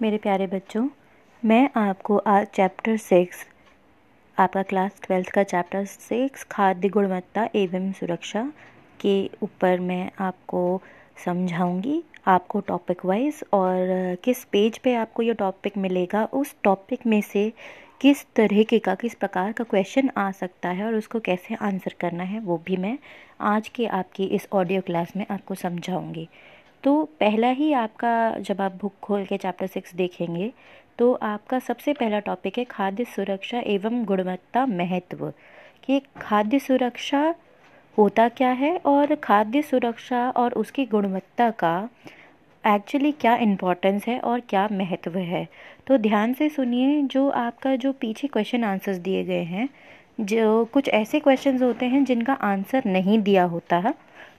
[0.00, 0.88] मेरे प्यारे बच्चों,
[1.42, 3.44] मैं आपको आज चैप्टर सिक्स
[4.36, 8.42] आपका क्लास ट्वेल्थ का चैप्टर सिक्स खाद्य गुणवत्ता एवं सुरक्षा
[9.00, 10.80] के ऊपर मैं आपको
[11.24, 17.20] समझाऊँगी, आपको टॉपिक वाइज और किस पेज पे आपको ये टॉपिक मिलेगा, उस टॉपिक में
[17.22, 17.52] से
[18.00, 22.24] किस तरीके का किस प्रकार का क्वेश्चन आ सकता है और उसको कैसे आंसर करना
[22.24, 22.98] है, वो भी मैं
[23.42, 26.28] आज के आपकी इस ऑडियो क्लास में आपको समझाऊँगी।
[26.84, 30.52] तो पहला ही आपका जब आप बुक खोल के चैप्टर सिक्स देखेंगे
[30.98, 35.32] तो आपका सबसे पहला टॉपिक है खाद्य सुरक्षा एवं गुणवत्ता महत्व।
[35.84, 37.34] कि खाद्य सुरक्षा
[37.98, 41.88] होता क्या है और खाद्य सुरक्षा और उसकी गुणवत्ता का
[42.64, 45.46] एक्चुअली क्या इम्पोर्टेंस है और क्या महत्व है?
[45.86, 49.68] तो ध्यान से सुनिए जो आपका जो पीछे क्वेश्चन आंसर्स दिए गए हैं,
[50.20, 53.94] जो कुछ ऐसे क्वेश्चंस होते हैं जिनका आंसर नहीं दिया होता। है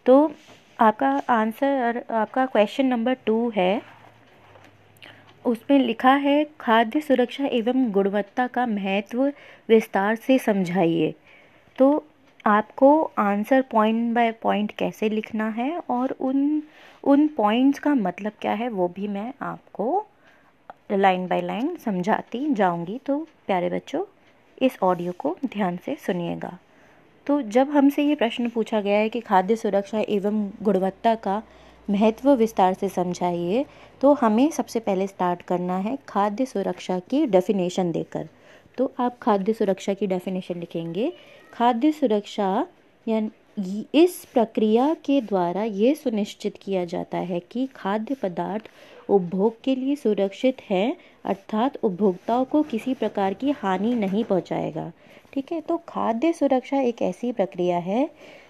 [0.05, 0.31] तो
[0.79, 3.81] आपका आंसर आपका क्वेश्चन नंबर टू है।
[5.45, 9.23] उसमें लिखा है, खाद्य सुरक्षा एवं गुणवत्ता का महत्व
[9.69, 11.13] विस्तार से समझाइए।
[11.77, 12.03] तो
[12.45, 16.61] आपको आंसर पॉइंट बाय पॉइंट कैसे लिखना है और उन
[17.03, 20.05] उन पॉइंट्स का मतलब क्या है, वो भी मैं आपको
[20.91, 24.03] लाइन बाय लाइन समझाती जाऊँगी। तो प्यारे बच्चों,
[24.61, 26.57] इस ऑडियो को ध्यान से सुनिएगा।
[27.27, 31.41] तो जब हमसे ये प्रश्न पूछा गया है कि खाद्य सुरक्षा एवं गुणवत्ता का
[31.87, 33.65] महत्व विस्तार से समझाइए
[34.01, 38.27] तो हमें सबसे पहले स्टार्ट करना है खाद्य सुरक्षा की डेफिनेशन देकर।
[38.77, 41.11] तो आप खाद्य सुरक्षा की डेफिनेशन लिखेंगे।
[41.53, 42.67] खाद्य सुरक्षा
[43.07, 48.69] यानी, इस प्रक्रिया के द्वारा ये सुनिश्चित किया जाता है कि खाद्य पदार्थ
[49.09, 54.91] उपभोग के लिए सुरक्षित है, अर्थात उपभोक्ताओं को किसी प्रकार की हानि नहीं पहुंचाएगा।
[55.35, 55.59] ठीक है?
[55.61, 58.09] तो खाद्य सुरक्षा एक ऐसी प्रक्रिया है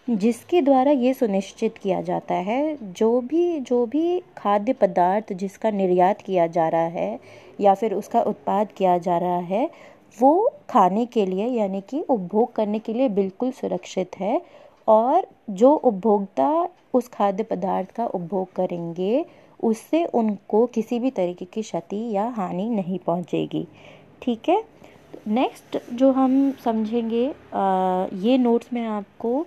[0.09, 6.21] जिसके द्वारा ये सुनिश्चित किया जाता है, जो भी जो भी खाद्य पदार्थ जिसका निर्यात
[6.21, 7.19] किया जा रहा है
[7.61, 9.69] या फिर उसका उत्पाद किया जा रहा है,
[10.17, 14.41] वो खाने के लिए, यानी कि उपभोग करने के लिए बिल्कुल सुरक्षित है
[14.87, 19.25] और जो उपभोक्ता उस खाद्य पदार्थ का उपभोग करेंगे,
[19.63, 23.67] उससे उनको किसी भी तरीके की क्षति या हानि नहीं पहुंचेगी।
[24.21, 24.63] ठीक है?
[25.25, 27.23] नेक्स्ट जो हम समझेंगे
[28.21, 29.45] ये नोट्स में आपको,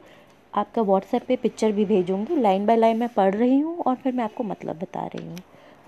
[0.53, 4.13] आपका व्हाट्सएप पे पिक्चर भी भेजूँगी। लाइन बाय लाइन मैं पढ़ रही हूँ और फिर
[4.13, 5.39] मैं आपको मतलब बता रही हूँ।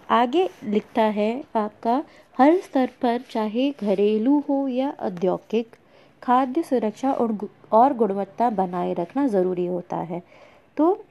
[0.09, 2.03] आगे लिखता है आपका,
[2.39, 5.75] हर स्तर पर, चाहे घरेलू हो या औद्योगिक,
[6.23, 7.37] खाद्य सुरक्षा और
[7.73, 10.23] और गुणवत्ता बनाए रखना ज़रूरी होता है।
[10.77, 11.05] तो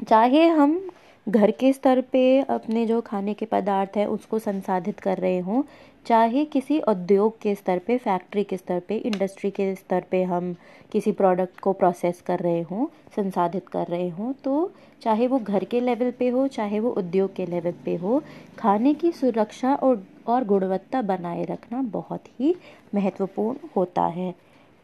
[0.00, 0.80] चाहे हम
[1.26, 5.62] घर के स्तर पे अपने जो खाने के पदार्थ हैं, उसको संसाधित कर रहे हों
[6.06, 10.54] चाहे किसी उद्योग के स्तर पे फैक्ट्री के स्तर पे इंडस्ट्री के स्तर पे हम
[10.92, 12.86] किसी प्रोडक्ट को प्रोसेस कर रहे हों,
[13.16, 17.34] संसाधित कर रहे हों तो चाहे वो घर के लेवल पे हो, चाहे वो उद्योग
[17.34, 18.22] के लेवल पे हो,
[18.58, 22.54] खाने की सुरक्षा और और गुणवत्ता बनाए रखना बहुत ही
[22.94, 24.34] महत्वपूर्ण होता है।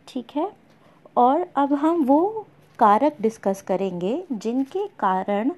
[0.08, 0.50] ठीक है?
[1.16, 2.46] और अब हम वो
[2.78, 5.50] कारक डिस्कस करेंगे जिनके कारण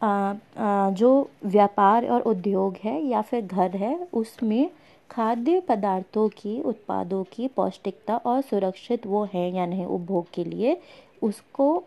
[0.00, 4.70] जो व्यापार और उद्योग है या फिर घर है, उसमें
[5.10, 10.76] खाद्य पदार्थों की, उत्पादों की पौष्टिकता और सुरक्षित वो है या नहीं उपभोग के लिए,
[11.22, 11.82] उसको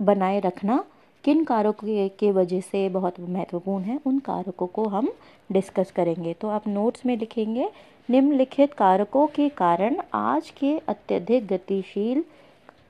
[0.00, 0.84] बनाए रखना
[1.24, 5.12] किन कारकों के वजह से बहुत महत्वपूर्ण है, उन कारकों को हम
[5.50, 7.68] डिस्कस करेंगे। तो आप नोट्स में लिखेंगे,
[8.08, 12.24] निम्नलिखित कारकों के कारण आज के अत्यधिक गतिशील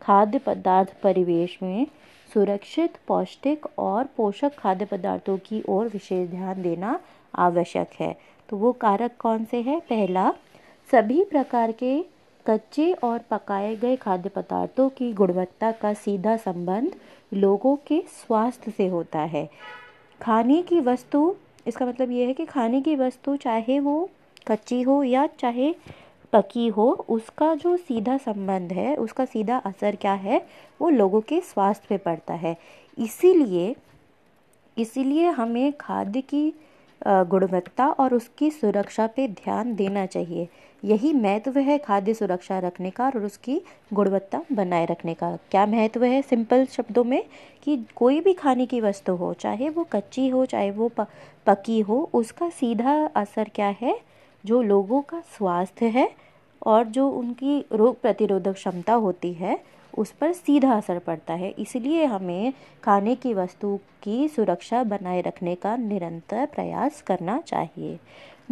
[0.02, 1.86] खाद्य पदार्थ परिवेश में
[2.36, 7.00] सुरक्षित, पौष्टिक और पोषक खाद्य पदार्थों की ओर विशेष ध्यान देना
[7.34, 8.16] आवश्यक है।
[8.48, 9.80] तो वो कारक कौन से हैं?
[9.80, 10.32] पहला,
[10.90, 12.04] सभी प्रकार के
[12.46, 16.96] कच्चे और पकाए गए खाद्य पदार्थों की गुणवत्ता का सीधा संबंध
[17.34, 19.48] लोगों के स्वास्थ्य से होता है।
[20.22, 21.34] खाने की वस्तु,
[21.66, 24.10] इसका मतलब ये है कि खाने की वस्तु चाहे वो
[24.46, 25.74] कच्ची हो या चाहे
[26.36, 30.46] पकी हो, उसका जो सीधा संबंध है, उसका सीधा असर क्या है,
[30.80, 32.56] वो लोगों के स्वास्थ्य पे पड़ता है।
[32.98, 33.74] इसीलिए
[34.76, 36.52] इसीलिए हमें खाद्य की
[37.06, 40.48] गुणवत्ता और उसकी सुरक्षा पे ध्यान देना चाहिए।
[40.84, 43.60] यही महत्व है खाद्य सुरक्षा रखने का और उसकी
[43.92, 47.22] गुणवत्ता बनाए रखने का। क्या महत्व है सिंपल शब्दों में?
[47.64, 50.90] कि कोई भी खाने की वस्तु हो, चाहे वो कच्ची हो, चाहे वो
[51.46, 53.98] पकी हो, उसका सीधा असर क्या है?
[54.44, 56.08] जो लोगों का स्वास्थ्य है
[56.66, 62.04] और जो उनकी रोग प्रतिरोधक क्षमता होती है, उस पर सीधा असर पड़ता है। इसलिए
[62.04, 62.52] हमें
[62.84, 67.98] खाने की वस्तु की सुरक्षा बनाए रखने का निरंतर प्रयास करना चाहिए।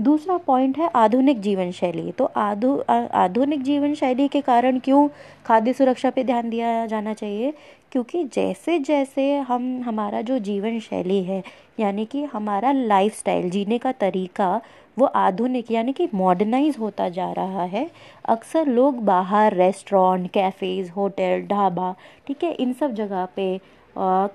[0.01, 2.83] दूसरा पॉइंट है आधुनिक जीवन शैली। तो आधु
[3.15, 5.09] आधुनिक जीवन शैली के कारण क्यों
[5.47, 7.55] खाद्य सुरक्षा पे ध्यान दिया जाना चाहिए?
[7.93, 11.45] क्योंकि जैसे जैसे हम, हमारा जो जीवन शैली है,
[11.81, 14.61] यानी कि हमारा लाइफस्टाइल जीने का तरीका
[14.97, 17.91] वो आधुनिक, यानी कि मॉडर्नाइज होता जा रहा है।
[18.25, 21.95] अक्सर लोग बाहर रेस्टोरेंट कैफ़ेज़ होटल ढाबा,
[22.27, 23.57] ठीक है, इन सब जगह पे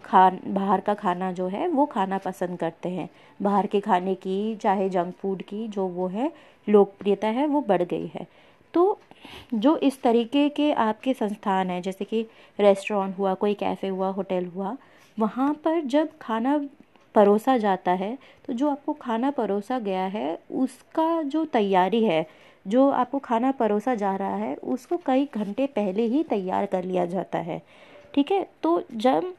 [0.04, 3.10] खान, बाहर का खाना जो है, वो खाना पसंद करते हैं।
[3.42, 6.32] बाहर के खाने की, चाहे जंक फ़ूड की, जो वो है,
[6.68, 8.28] लोकप्रियता है, वो बढ़ गई है।
[8.74, 9.00] तो
[9.54, 12.26] जो इस तरीके के आपके संस्थान हैं, जैसे कि
[12.60, 14.76] रेस्टोरेंट हुआ, कोई कैफ़े हुआ होटल हुआ,
[15.18, 16.58] वहाँ पर जब खाना
[17.16, 18.18] परोसा जाता है
[18.48, 22.26] तो जो आपको खाना परोसा गया है, उसका जो तैयारी है,
[22.66, 27.06] जो आपको खाना परोसा जा रहा है, उसको कई घंटे पहले ही तैयार कर लिया
[27.06, 27.62] जाता है।
[28.14, 28.46] ठीक है?
[28.64, 29.34] तो जब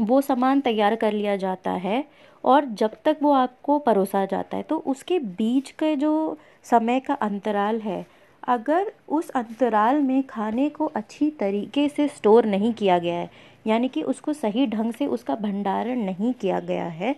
[0.00, 2.04] वो सामान तैयार कर लिया जाता है
[2.44, 7.14] और जब तक वो आपको परोसा जाता है तो उसके बीच के जो समय का
[7.14, 8.04] अंतराल है,
[8.42, 13.30] अगर उस अंतराल में खाने को अच्छी तरीके से स्टोर नहीं किया गया है
[13.66, 17.14] यानी कि उसको सही ढंग से उसका भंडारण नहीं किया गया है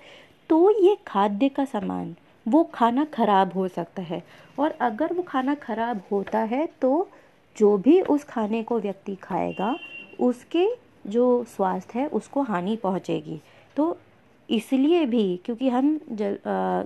[0.50, 2.14] तो ये खाद्य का सामान,
[2.46, 4.22] वो खाना खराब हो सकता है।
[4.58, 7.08] और अगर वो खाना खराब होता है तो
[7.56, 9.76] जो भी उस खाने को व्यक्ति खाएगा,
[10.20, 10.66] उसके
[11.06, 13.40] जो स्वास्थ्य है, उसको हानि पहुँचेगी।
[13.76, 13.96] तो
[14.48, 15.98] इसलिए भी, क्योंकि हम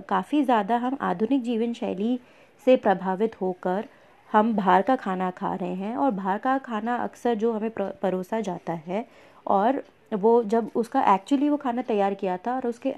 [0.09, 2.19] काफ़ी ज़्यादा हम आधुनिक जीवन शैली
[2.67, 3.85] से प्रभावित होकर
[4.31, 8.39] हम बाहर का खाना खा रहे हैं, और बाहर का खाना अक्सर जो हमें परोसा
[8.41, 9.05] जाता है
[9.47, 12.93] और वो जब उसका एक्चुअली वो खाना तैयार किया था और उसके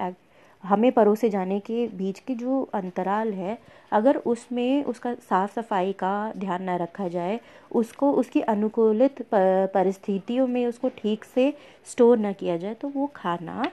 [0.63, 3.57] हमें परोसे जाने के बीच की जो अंतराल है,
[3.91, 7.39] अगर उसमें उसका साफ़ सफ़ाई का ध्यान ना रखा जाए,
[7.71, 11.53] उसको, उसकी अनुकूलित परिस्थितियों में उसको ठीक से
[11.91, 13.69] स्टोर ना किया जाए तो वो खाना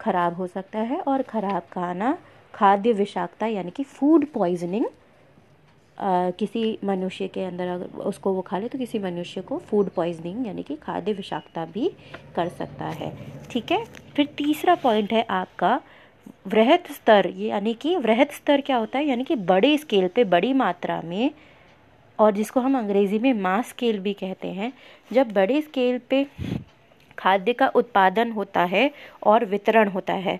[0.00, 2.16] ख़राब हो सकता है और ख़राब खाना
[2.54, 4.86] खाद्य विषाक्तता यानी कि फ़ूड पॉइजनिंग
[5.98, 10.46] किसी मनुष्य के अंदर अगर उसको वो खा ले तो किसी मनुष्य को फ़ूड पॉइजनिंग
[10.46, 11.90] यानी कि खाद्य विषाक्तता भी
[12.36, 13.12] कर सकता है।
[13.50, 13.84] ठीक है?
[14.16, 15.80] फिर तीसरा पॉइंट है आपका
[16.46, 19.04] वृहत स्तर। ये यानी कि वृहत स्तर क्या होता है?
[19.04, 21.30] यानी कि बड़े स्केल पे, बड़ी मात्रा में
[22.18, 24.72] और जिसको हम अंग्रेज़ी में मास स्केल भी कहते हैं,
[25.12, 26.26] जब बड़े स्केल पे
[27.18, 28.90] खाद्य का उत्पादन होता है
[29.22, 30.38] और वितरण होता है,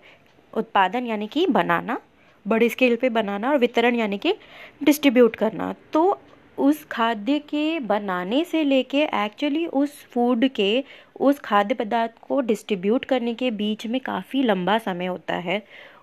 [0.52, 1.98] उत्पादन यानी कि बनाना
[2.46, 4.34] बड़े स्केल पे बनाना और वितरण यानी कि
[4.82, 6.18] डिस्ट्रीब्यूट करना। तो
[6.58, 10.84] उस खाद्य के बनाने से लेके एक्चुअली उस फ़ूड के,
[11.20, 15.62] उस खाद्य पदार्थ को डिस्ट्रीब्यूट करने के बीच में काफ़ी लंबा समय होता है।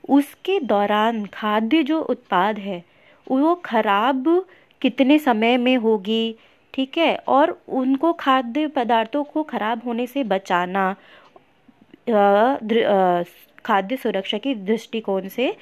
[0.10, 2.84] उसके दौरान खाद्य जो उत्पाद है,
[3.28, 4.46] वो खराब
[4.82, 6.36] कितने समय में होगी,
[6.74, 7.16] ठीक है?
[7.18, 10.96] और उनको खाद्य पदार्थों को खराब होने से बचाना
[13.66, 15.56] खाद्य सुरक्षा की दृष्टिकोण से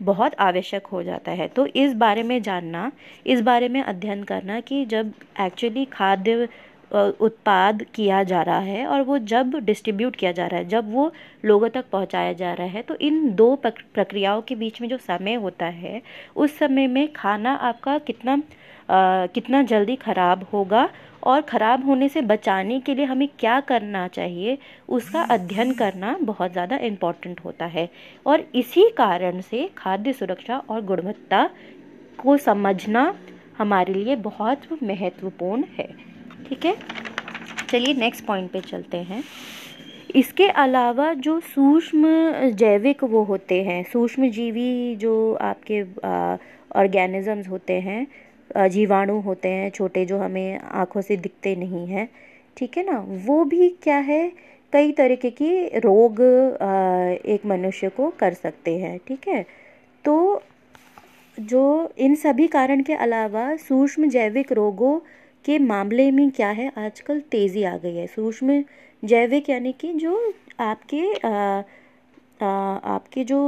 [0.00, 2.90] बहुत आवश्यक हो जाता है। तो इस बारे में जानना
[3.26, 6.48] इस बारे में अध्ययन करना कि जब एक्चुअली खाद्य
[6.94, 11.12] उत्पाद किया जा रहा है और वो जब डिस्ट्रीब्यूट किया जा रहा है जब वो
[11.44, 15.34] लोगों तक पहुँचाया जा रहा है तो इन दो प्रक्रियाओं के बीच में जो समय
[15.34, 16.02] होता है
[16.36, 18.34] उस समय में खाना आपका कितना
[18.90, 20.88] आ, कितना जल्दी ख़राब होगा
[21.22, 24.56] और ख़राब होने से बचाने के लिए हमें क्या करना चाहिए,
[24.88, 27.88] उसका अध्ययन करना बहुत ज़्यादा इंपॉर्टेंट होता है।
[28.26, 31.48] और इसी कारण से खाद्य सुरक्षा और गुणवत्ता
[32.18, 33.14] को समझना
[33.58, 35.88] हमारे लिए बहुत महत्वपूर्ण है।
[36.48, 36.76] ठीक है?
[37.70, 39.22] चलिए नेक्स्ट पॉइंट पे चलते हैं।
[40.14, 42.08] इसके अलावा जो सूक्ष्म
[42.52, 45.82] जैविक वो होते हैं सूक्ष्म जीवी जो आपके
[46.78, 48.06] ऑर्गेनिजम्स होते हैं
[48.70, 52.08] जीवाणु होते हैं छोटे जो हमें आँखों से दिखते नहीं हैं
[52.56, 52.98] ठीक है ना?
[53.26, 54.32] वो भी क्या है?
[54.72, 56.20] कई तरीके की रोग
[57.26, 59.42] एक मनुष्य को कर सकते हैं ठीक है?
[60.04, 60.42] तो
[61.38, 64.98] जो इन सभी कारण के अलावा सूक्ष्म जैविक रोगों
[65.44, 66.70] के मामले में क्या है?
[66.78, 68.62] आजकल तेज़ी आ गई है। सूक्ष्म
[69.02, 71.62] जैविक यानी कि जो आपके आ,
[72.42, 73.38] आपके जो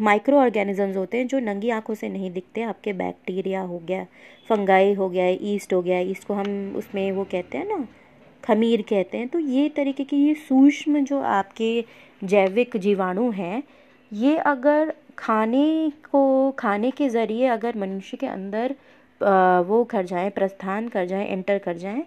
[0.00, 4.04] माइक्रो ऑर्गेनिजम्स होते हैं, जो नंगी आँखों से नहीं दिखते, आपके बैक्टीरिया हो गया
[4.48, 7.86] फंगाई हो गया ईस्ट हो गया ईस्ट को हम उसमें वो कहते हैं ना,
[8.44, 11.84] खमीर कहते हैं तो ये तरीके की ये सूक्ष्म जो आपके
[12.22, 13.62] जैविक जीवाणु हैं,
[14.12, 18.74] ये अगर खाने को, खाने के ज़रिए अगर मनुष्य के अंदर
[19.68, 22.04] वो कर जाएँ, प्रस्थान कर जाएँ एंटर कर जाएँ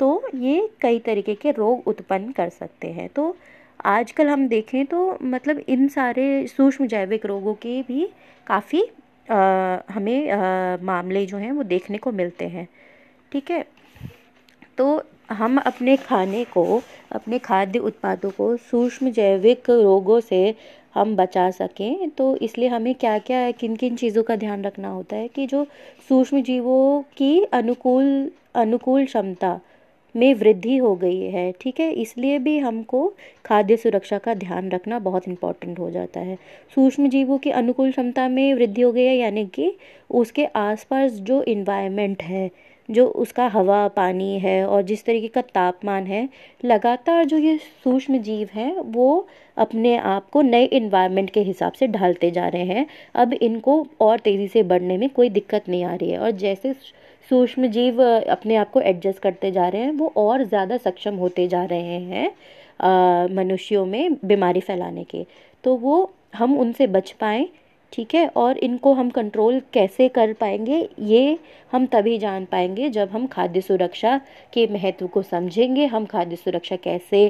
[0.00, 3.36] तो ये कई तरीके के रोग उत्पन्न कर सकते हैं। तो
[3.84, 8.08] आजकल हम देखें तो मतलब इन सारे सूक्ष्म जैविक रोगों के भी
[8.46, 8.82] काफ़ी
[9.94, 12.68] हमें आ, मामले जो हैं वो देखने को मिलते हैं।
[13.32, 13.64] ठीक है?
[14.78, 20.54] तो हम अपने खाने को अपने खाद्य उत्पादों को सूक्ष्म जैविक रोगों से
[20.94, 24.88] हम बचा सकें तो इसलिए हमें क्या क्या है किन किन चीज़ों का ध्यान रखना
[24.88, 25.64] होता है कि जो
[26.08, 29.60] सूक्ष्म जीवों की अनुकूल अनुकूल क्षमता
[30.16, 31.92] में वृद्धि हो गई है, ठीक है?
[31.92, 36.38] इसलिए भी हमको खाद्य सुरक्षा का ध्यान रखना बहुत इम्पोर्टेंट हो जाता है।
[36.74, 39.76] सूक्ष्म जीवों की अनुकूल क्षमता में वृद्धि हो गई है, यानी कि
[40.10, 42.50] उसके आसपास जो इन्वायरमेंट है,
[42.90, 46.28] जो उसका हवा, पानी है और जिस तरीके का तापमान है,
[46.64, 51.86] लगातार जो ये सूक्ष्म जीव हैं, वो अपने आप को नए इन्वायरमेंट के हिसाब से
[51.86, 55.94] ढालते जा रहे हैं। अब इनको और तेज़ी से बढ़ने में कोई दिक्कत नहीं आ
[55.94, 56.74] रही है और जैसे
[57.30, 61.46] सूक्ष्म जीव अपने आप को एडजस्ट करते जा रहे हैं, वो और ज़्यादा सक्षम होते
[61.48, 65.24] जा रहे हैं मनुष्यों में बीमारी फैलाने के।
[65.64, 67.48] तो वो हम उनसे बच पाएँ
[67.94, 68.26] ठीक है?
[68.28, 70.88] और इनको हम कंट्रोल कैसे कर पाएँगे?
[71.00, 71.38] ये
[71.72, 74.16] हम तभी जान पाएँगे जब हम खाद्य सुरक्षा
[74.52, 77.26] के महत्व को समझेंगे। हम खाद्य सुरक्षा कैसे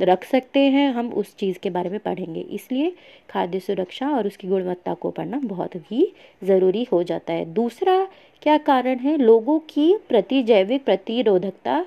[0.00, 0.88] रख सकते हैं?
[0.94, 2.92] हम उस चीज़ के बारे में पढ़ेंगे। इसलिए
[3.30, 6.12] खाद्य सुरक्षा और उसकी गुणवत्ता को पढ़ना बहुत ही
[6.44, 8.06] ज़रूरी हो जाता है। दूसरा
[8.42, 9.16] क्या कारण है?
[9.16, 11.84] लोगों की प्रति जैविक प्रतिरोधकता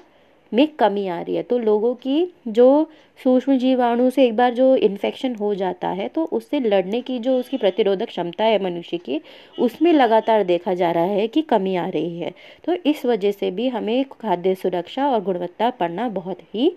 [0.54, 2.89] में कमी आ रही है। तो लोगों की जो
[3.20, 7.38] सूक्ष्म जीवाणु से एक बार जो इन्फेक्शन हो जाता है तो उससे लड़ने की जो
[7.39, 9.22] उसकी प्रतिरोधक क्षमता है मनुष्य की,
[9.58, 12.34] उसमें लगातार देखा जा रहा है कि कमी आ रही है।
[12.66, 16.72] तो इस वजह से भी हमें खाद्य सुरक्षा और गुणवत्ता पढ़ना बहुत ही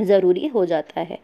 [0.00, 1.18] ज़रूरी हो जाता है।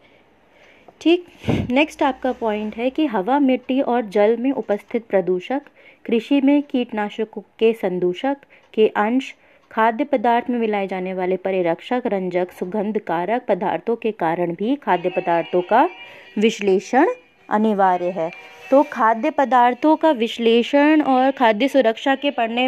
[1.01, 1.25] ठीक
[1.71, 5.61] नेक्स्ट आपका पॉइंट है कि हवा, मिट्टी और जल में उपस्थित प्रदूषक,
[6.05, 8.37] कृषि में कीटनाशकों के संदूषक
[8.73, 9.33] के अंश
[9.71, 15.09] खाद्य पदार्थ में मिलाए जाने वाले परिरक्षक, रंजक, सुगंध कारक पदार्थों के कारण भी खाद्य
[15.09, 15.89] पदार्थों का
[16.37, 17.07] विश्लेषण
[17.49, 18.29] अनिवार्य है।
[18.71, 22.67] तो खाद्य पदार्थों का विश्लेषण और खाद्य सुरक्षा के पढ़ने,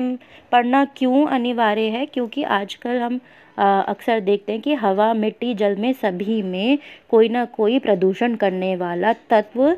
[0.52, 2.06] पढ़ना क्यों अनिवार्य है?
[2.06, 3.20] क्योंकि आजकल हम
[3.58, 6.78] अक्सर देखते हैं कि हवा, मिट्टी, जल में सभी में
[7.10, 9.76] कोई ना कोई प्रदूषण करने वाला तत्व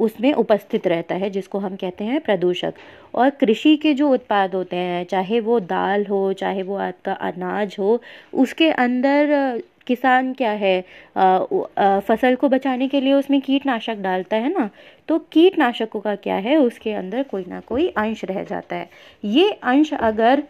[0.00, 2.74] उसमें उपस्थित रहता है जिसको हम कहते हैं प्रदूषक।
[3.14, 7.76] और कृषि के जो उत्पाद होते हैं चाहे वो दाल हो चाहे वो आपका अनाज
[7.78, 8.00] हो
[8.34, 10.84] उसके अंदर किसान क्या है
[11.16, 14.68] आ, आ, फ़सल को बचाने के लिए उसमें कीटनाशक डालता है ना
[15.08, 18.88] तो कीटनाशकों का क्या है उसके अंदर कोई ना कोई अंश रह जाता है।
[19.24, 20.42] ये अंश अगर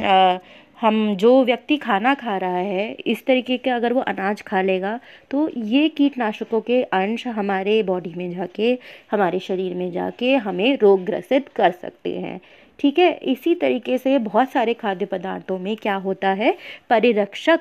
[0.00, 0.38] आ,
[0.80, 4.98] हम जो व्यक्ति खाना खा रहा है, इस तरीके का अगर वो अनाज खा लेगा
[5.30, 8.78] तो ये कीटनाशकों के अंश हमारे बॉडी में जाके,
[9.10, 12.40] हमारे शरीर में जाके हमें रोग ग्रसित कर सकते हैं।
[12.78, 13.12] ठीक है?
[13.12, 16.54] इसी तरीके से बहुत सारे खाद्य पदार्थों में क्या होता है?
[16.90, 17.60] परिरक्षक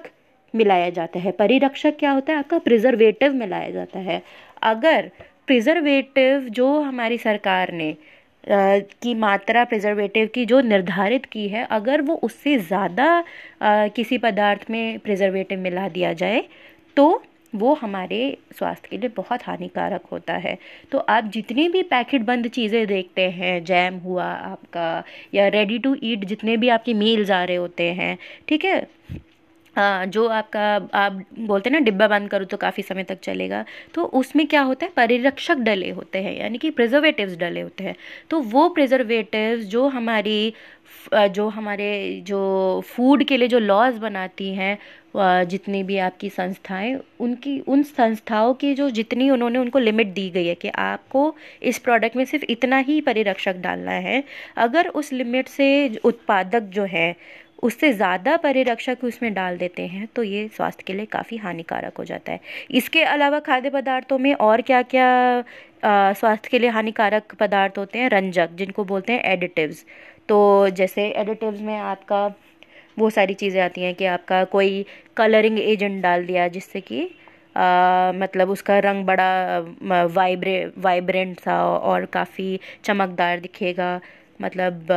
[0.54, 2.40] मिलाया जाता है। परिरक्षक क्या होता है?
[2.40, 4.22] आपका प्रिजर्वेटिव मिलाया जाता है।
[4.62, 5.10] अगर
[5.48, 7.96] प्रिजर्वेटिव जो हमारी सरकार ने
[8.48, 13.24] की मात्रा प्रिजर्वेटिव की जो निर्धारित की है, अगर वो उससे ज़्यादा
[13.64, 16.44] किसी पदार्थ में प्रिजर्वेटिव मिला दिया जाए
[16.98, 17.24] तो
[17.54, 20.58] वो हमारे स्वास्थ्य के लिए बहुत हानिकारक होता है।
[20.92, 25.96] तो आप जितनी भी पैकेट बंद चीज़ें देखते हैं जैम हुआ आपका, या रेडी टू
[26.04, 28.80] ईट जितने भी आपके मील्स आ रहे होते हैं, ठीक है?
[29.78, 30.62] जो आपका,
[30.96, 34.62] आप बोलते हैं ना, डिब्बा बंद करो तो काफ़ी समय तक चलेगा। तो उसमें क्या
[34.62, 34.92] होता है?
[34.96, 37.96] परिरक्षक डले होते हैं, यानी कि प्रिजर्वेटिव्स डले होते हैं।
[38.30, 40.54] तो वो प्रिजर्वेटिव्स जो हमारी
[41.14, 44.78] जो हमारे, जो फ़ूड के लिए जो लॉज बनाती हैं
[45.46, 50.46] जितनी भी आपकी संस्थाएँ, उनकी, उन संस्थाओं की जो जितनी उन्होंने उनको लिमिट दी गई
[50.48, 54.24] है कि आपको इस प्रोडक्ट में सिर्फ़ इतना ही परिरक्षक डालना है।
[54.58, 55.70] अगर उस लिमिट से
[56.04, 57.16] उत्पादक जो है
[57.64, 62.04] उससे ज़्यादा परिरक्षक उसमें डाल देते हैं तो ये स्वास्थ्य के लिए काफ़ी हानिकारक हो
[62.06, 62.40] जाता है।
[62.72, 65.44] इसके अलावा खाद्य पदार्थों में और क्या क्या
[65.84, 68.10] स्वास्थ्य के लिए हानिकारक पदार्थ होते हैं?
[68.10, 69.86] रंजक जिनको बोलते हैं एडिटिव्स
[70.30, 72.26] तो जैसे एडिटिव्स में आपका
[73.00, 74.86] वो सारी चीज़ें आती हैं कि आपका कोई
[75.18, 77.02] कलरिंग एजेंट डाल दिया जिससे कि
[77.56, 84.00] आ, मतलब उसका रंग बड़ा वाइब्रे वाइब्रेंट सा और काफ़ी चमकदार दिखेगा।
[84.42, 84.88] मतलब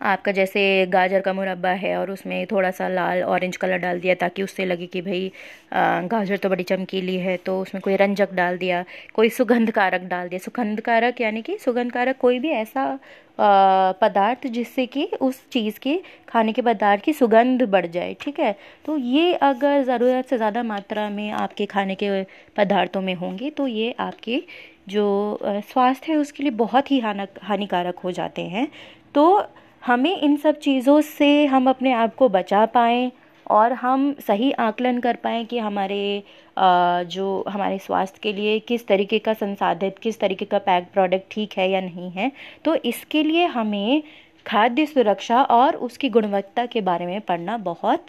[0.00, 4.14] आपका जैसे गाजर का मुरब्बा है और उसमें थोड़ा सा लाल ऑरेंज कलर डाल दिया
[4.14, 5.30] ताकि उससे लगे कि भाई
[5.74, 8.84] गाजर तो बड़ी चमकीली है तो उसमें कोई रंजक डाल दिया,
[9.14, 12.98] कोई सुगंध कारक डाल दिया। सुगंध कारक यानी कि सुगंध कारक कोई भी ऐसा
[13.38, 15.98] पदार्थ जिससे कि उस चीज़ के
[16.28, 18.54] खाने के पदार्थ की सुगंध बढ़ जाए, ठीक है?
[18.84, 22.22] तो ये अगर ज़रूरत से ज़्यादा मात्रा में आपके खाने के
[22.56, 24.42] पदार्थों में होंगे तो ये आपके
[24.88, 28.68] जो स्वास्थ्य है, उसके लिए बहुत ही हानिकारक हो जाते हैं।
[29.14, 29.46] तो
[29.86, 33.10] हमें इन सब चीज़ों से हम अपने आप को बचा पाएँ
[33.50, 36.22] और हम सही आकलन कर पाएँ कि हमारे
[36.56, 41.52] जो हमारे स्वास्थ्य के लिए किस तरीके का संसाधित, किस तरीके का पैक प्रोडक्ट ठीक
[41.58, 42.30] है या नहीं है
[42.64, 44.02] तो इसके लिए हमें
[44.46, 48.06] खाद्य सुरक्षा और उसकी गुणवत्ता के बारे में पढ़ना बहुत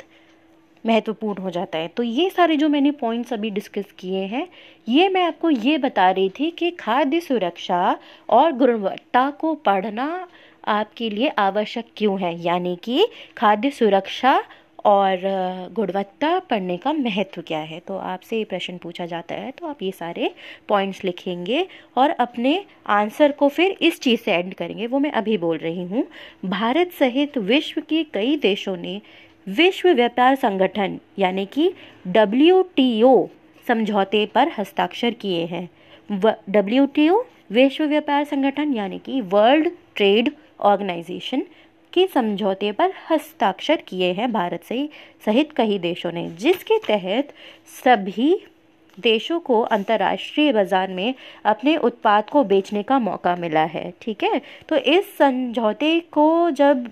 [0.83, 4.47] महत्वपूर्ण हो जाता है। तो ये सारे जो मैंने पॉइंट्स अभी डिस्कस किए हैं,
[4.89, 7.97] ये मैं आपको ये बता रही थी कि खाद्य सुरक्षा
[8.29, 10.27] और गुणवत्ता को पढ़ना
[10.67, 12.33] आपके लिए आवश्यक क्यों है?
[12.41, 13.07] यानी कि
[13.37, 14.41] खाद्य सुरक्षा
[14.85, 15.19] और
[15.73, 17.79] गुणवत्ता पढ़ने का महत्व क्या है?
[17.79, 20.33] तो आपसे ये प्रश्न पूछा जाता है तो आप ये सारे
[20.69, 21.65] पॉइंट्स लिखेंगे
[21.97, 25.83] और अपने आंसर को फिर इस चीज़ से एंड करेंगे। वो मैं अभी बोल रही
[25.83, 26.05] हूँ।
[26.45, 29.01] भारत सहित विश्व के कई देशों ने
[29.47, 31.71] विश्व व्यापार संगठन, यानी कि
[32.07, 33.27] डब्ल्यूटीओ
[33.67, 35.69] समझौते पर हस्ताक्षर किए हैं।
[36.49, 41.43] डब्ल्यू विश्व व्यापार संगठन, यानी कि वर्ल्ड ट्रेड ऑर्गेनाइजेशन
[41.93, 44.89] के समझौते पर हस्ताक्षर किए हैं भारत से
[45.25, 47.33] सहित कई देशों ने, जिसके तहत
[47.83, 48.37] सभी
[48.97, 51.13] देशों को अंतर्राष्ट्रीय बाज़ार में
[51.45, 54.41] अपने उत्पाद को बेचने का मौका मिला है, ठीक है?
[54.69, 56.87] तो इस समझौते को जब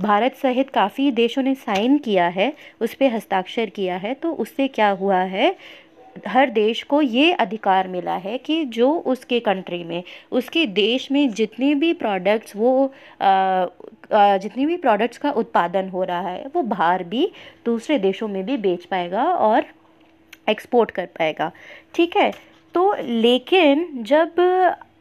[0.00, 4.68] भारत सहित काफ़ी देशों ने साइन किया है, उस पर हस्ताक्षर किया है तो उससे
[4.68, 5.54] क्या हुआ है
[6.26, 10.02] हर देश को ये अधिकार मिला है कि जो उसके कंट्री में,
[10.32, 12.92] उसके देश में जितने भी प्रोडक्ट्स वो
[13.22, 17.30] जितने भी प्रोडक्ट्स का उत्पादन हो रहा है, वो बाहर भी
[17.64, 19.64] दूसरे देशों में भी बेच पाएगा और
[20.48, 21.50] एक्सपोर्ट कर पाएगा।
[21.94, 22.32] ठीक है?
[22.74, 24.34] तो लेकिन जब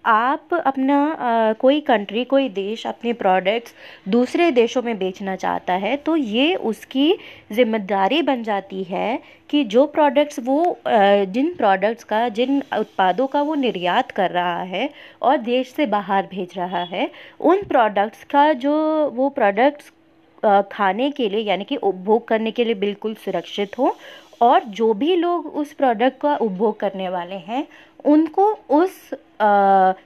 [0.05, 3.73] आप अपना कोई कंट्री कोई देश, अपने प्रोडक्ट्स
[4.09, 7.17] दूसरे देशों में बेचना चाहता है तो ये उसकी
[7.51, 9.19] ज़िम्मेदारी बन जाती है
[9.49, 14.89] कि जो प्रोडक्ट्स वो जिन प्रोडक्ट्स का, जिन उत्पादों का वो निर्यात कर रहा है
[15.21, 17.09] और देश से बाहर भेज रहा है,
[17.41, 18.73] उन प्रोडक्ट्स का जो
[19.11, 19.91] वो प्रोडक्ट्स
[20.71, 23.95] खाने के लिए, यानी कि उपभोग करने के लिए बिल्कुल सुरक्षित हो
[24.41, 27.65] और जो भी लोग उस प्रोडक्ट का उपभोग करने वाले हैं
[28.05, 29.09] उनको उस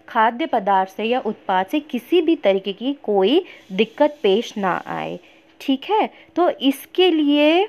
[0.09, 5.19] खाद्य पदार्थ से या उत्पाद से किसी भी तरीके की कोई दिक्कत पेश ना आए
[5.61, 6.09] ठीक है?
[6.35, 7.67] तो इसके लिए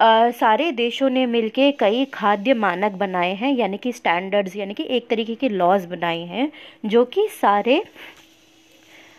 [0.00, 4.86] आ, सारे देशों ने मिलके कई खाद्य मानक बनाए हैं यानी कि स्टैंडर्ड्स यानी कि
[4.90, 6.50] एक तरीके के लॉज बनाए हैं
[6.86, 7.82] जो कि सारे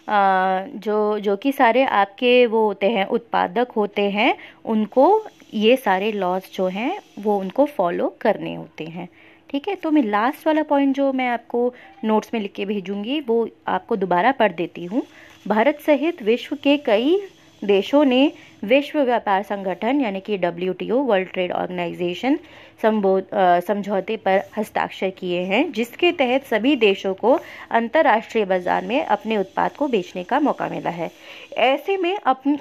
[0.10, 5.05] आ, जो जो कि सारे आपके वो होते हैं उत्पादक होते हैं उनको
[5.53, 9.07] ये सारे लॉज जो हैं वो उनको फॉलो करने होते हैं।
[9.51, 9.75] ठीक है?
[9.75, 11.74] तो मैं लास्ट वाला पॉइंट जो मैं आपको
[12.05, 15.03] नोट्स में लिख के भेजूँगी, वो आपको दोबारा पढ़ देती हूँ।
[15.48, 17.20] भारत सहित विश्व के कई
[17.61, 18.31] देशों ने
[18.64, 22.37] विश्व व्यापार संगठन, यानी कि डब्ल्यूटीओ वर्ल्ड ट्रेड ऑर्गेनाइजेशन
[22.81, 23.27] संबोध
[23.68, 27.37] समझौते पर हस्ताक्षर किए हैं, जिसके तहत सभी देशों को
[27.72, 31.11] अंतर्राष्ट्रीय बाज़ार में अपने उत्पाद को बेचने का मौका मिला है।
[31.59, 32.57] ऐसे में अपने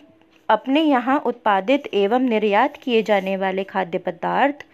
[0.49, 4.65] अपने यहाँ उत्पादित एवं निर्यात किए जाने वाले खाद्य पदार्थ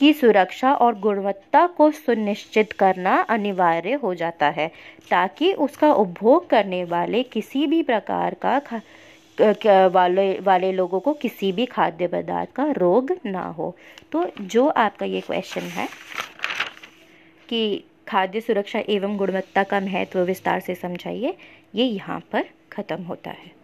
[0.00, 4.70] की सुरक्षा और गुणवत्ता को सुनिश्चित करना अनिवार्य हो जाता है,
[5.10, 8.80] ताकि उसका उपभोग करने वाले किसी भी प्रकार का
[9.88, 13.74] वाले वाले लोगों को किसी भी खाद्य पदार्थ का रोग ना हो।
[14.12, 15.86] तो जो आपका ये क्वेश्चन है,
[17.48, 21.36] कि खाद्य सुरक्षा एवं गुणवत्ता का महत्व विस्तार से समझाइए,
[21.74, 23.59] ये यहाँ पर ख़त्म होता है।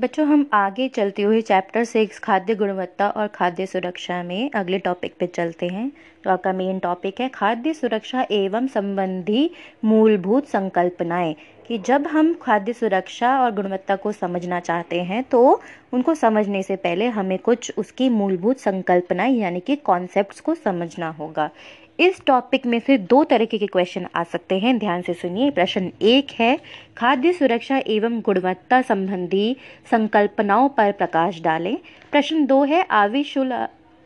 [0.00, 5.14] बच्चों, हम आगे चलते हुए चैप्टर सिक्स खाद्य गुणवत्ता और खाद्य सुरक्षा में अगले टॉपिक
[5.20, 5.86] पे चलते हैं,
[6.24, 9.50] जो आपका मेन टॉपिक है, खाद्य सुरक्षा एवं संबंधी
[9.84, 11.34] मूलभूत संकल्पनाएँ।
[11.68, 15.60] कि जब हम खाद्य सुरक्षा और गुणवत्ता को समझना चाहते हैं तो
[15.92, 21.50] उनको समझने से पहले हमें कुछ उसकी मूलभूत संकल्पनाएँ, यानी कि कॉन्सेप्ट्स को समझना होगा।
[22.00, 25.92] इस टॉपिक में से दो तरीके के क्वेश्चन आ सकते हैं। ध्यान से सुनिए, प्रश्न
[26.02, 26.58] एक है,
[26.96, 29.56] खाद्य सुरक्षा एवं गुणवत्ता संबंधी
[29.90, 31.78] संकल्पनाओं पर प्रकाश डालें।
[32.12, 33.52] प्रश्न दो है, आविशुल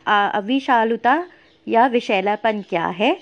[0.07, 1.27] अविशालुता
[1.67, 3.17] या विशैलापन क्या है?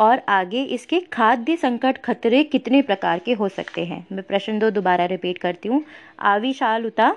[0.00, 4.06] और आगे इसके खाद्य संकट खतरे कितने प्रकार के हो सकते हैं?
[4.12, 5.84] मैं प्रश्न दो दोबारा रिपीट करती हूँ।
[6.20, 7.16] आविशालुता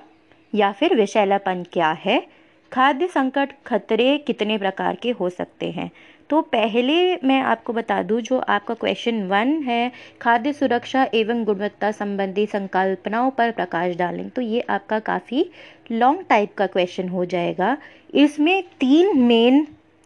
[0.56, 2.28] या फिर विशैलापन क्या है?
[2.74, 5.92] खाद्य संकट खतरे कितने प्रकार के हो सकते हैं?
[6.30, 11.92] तो पहले मैं आपको बता दूँ, जो आपका क्वेश्चन वन है, खाद्य सुरक्षा एवं गुणवत्ता
[11.92, 15.50] संबंधी संकल्पनाओं पर प्रकाश डालें तो ये आपका काफ़ी
[15.92, 17.76] लॉन्ग टाइप का क्वेश्चन हो जाएगा।
[18.14, 19.66] इसमें तीन मेन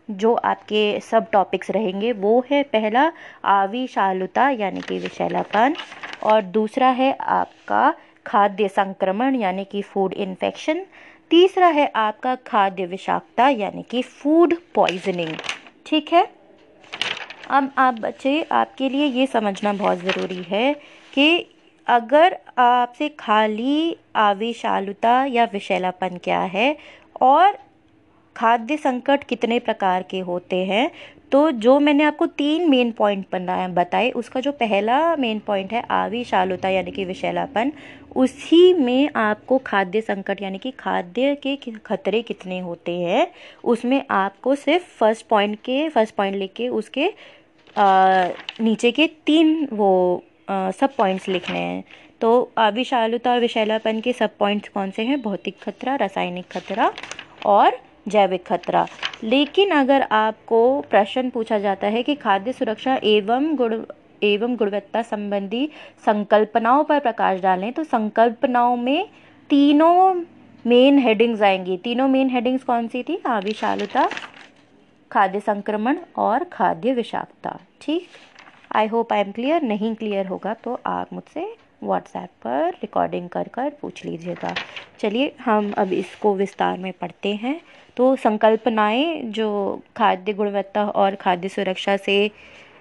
[0.10, 3.12] जो आपके सब टॉपिक्स रहेंगे, वो है पहला,
[3.46, 5.76] आविशालुता यानी कि विशैलापन
[6.24, 7.94] और दूसरा है आपका
[8.26, 10.82] खाद्य संक्रमण यानी कि फ़ूड इन्फेक्शन
[11.32, 15.36] तीसरा है आपका खाद्य विषाक्तता यानी कि फ़ूड पॉइजनिंग
[15.86, 16.28] ठीक है?
[17.50, 20.74] अब आप बच्चे, आपके लिए ये समझना बहुत ज़रूरी है
[21.14, 21.46] कि
[21.88, 26.76] अगर आपसे खाली आवेशालुता या विशैलापन क्या है
[27.22, 27.58] और
[28.36, 30.90] खाद्य संकट कितने प्रकार के होते हैं
[31.32, 33.26] तो जो मैंने आपको तीन मेन पॉइंट
[33.72, 37.72] बताए, उसका जो पहला मेन पॉइंट है आविशालुता यानी कि विशैलापन
[38.16, 43.28] उसी में आपको खाद्य संकट यानी कि खाद्य के खतरे कितने होते हैं
[43.64, 47.14] उसमें आपको सिर्फ़ फ़र्स्ट पॉइंट के फ़र्स्ट पॉइंट लेके उसके
[47.78, 48.28] आ,
[48.62, 51.84] नीचे के तीन वो आ, सब पॉइंट्स लिखने हैं।
[52.22, 55.22] तो अविशालुता और विशैलापन के सब पॉइंट्स कौन से हैं?
[55.22, 56.94] भौतिक खतरा रासायनिक खतरा
[57.46, 58.88] और जैविक खतरा।
[59.24, 63.76] लेकिन अगर आपको प्रश्न पूछा जाता है कि खाद्य सुरक्षा एवं गुण
[64.24, 65.70] एवं गुणवत्ता संबंधी
[66.06, 69.08] संकल्पनाओं पर प्रकाश डालें तो संकल्पनाओं में
[69.50, 70.14] तीनों
[70.66, 73.22] मेन हेडिंग्स आएँगी। तीनों मेन हेडिंग्स कौन सी थी?
[73.28, 74.08] आविशालुता,
[75.12, 78.08] खाद्य संक्रमण और खाद्य विषाक्तता। ठीक?
[78.76, 81.46] I hope I am clear नहीं क्लियर होगा तो आप मुझसे
[81.84, 84.54] व्हाट्सएप पर रिकॉर्डिंग कर कर पूछ लीजिएगा।
[85.00, 87.60] चलिए, हम अब इसको विस्तार में पढ़ते हैं।
[87.98, 92.16] तो संकल्पनाएँ जो खाद्य गुणवत्ता और खाद्य सुरक्षा से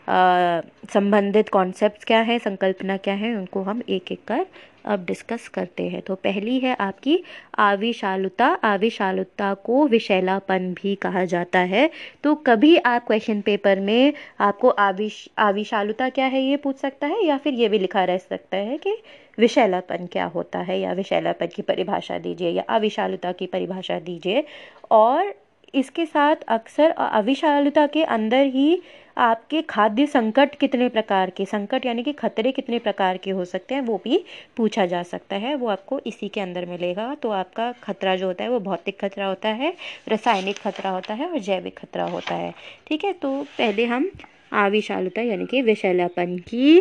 [0.09, 4.47] संबंधित कॉन्सेप्ट्स क्या है, संकल्पना क्या है, उनको हम एक एक कर
[4.85, 7.19] अब डिस्कस करते हैं। तो पहली है आपकी
[7.59, 11.89] आविशालुता। आविशालुता को विशैलापन भी कहा जाता है।
[12.25, 17.25] तो कभी आप क्वेश्चन पेपर में आपको आविश, आविशालुता क्या है ये पूछ सकता है
[17.27, 18.97] या फिर ये भी लिखा रह सकता है कि
[19.39, 24.45] विशैलापन क्या होता है या विशैलापन की परिभाषा दीजिए या अविशालुता की परिभाषा दीजिए?
[24.91, 25.35] और
[25.75, 28.83] इसके साथ अक्सर अविशालुता के अंदर ही
[29.17, 33.75] आपके खाद्य संकट कितने प्रकार के, संकट यानी कि खतरे कितने प्रकार के हो सकते
[33.75, 34.25] हैं, वो भी
[34.57, 38.45] पूछा जा सकता है। वो आपको इसी के अंदर मिलेगा। तो आपका खतरा जो होता
[38.45, 39.73] है, वो भौतिक खतरा होता है,
[40.09, 42.55] रासायनिक खतरा होता है और जैविक खतरा होता है।
[42.87, 44.11] ठीक है तो पहले हम
[44.53, 46.81] आविशालुता यानी कि विषैलापन की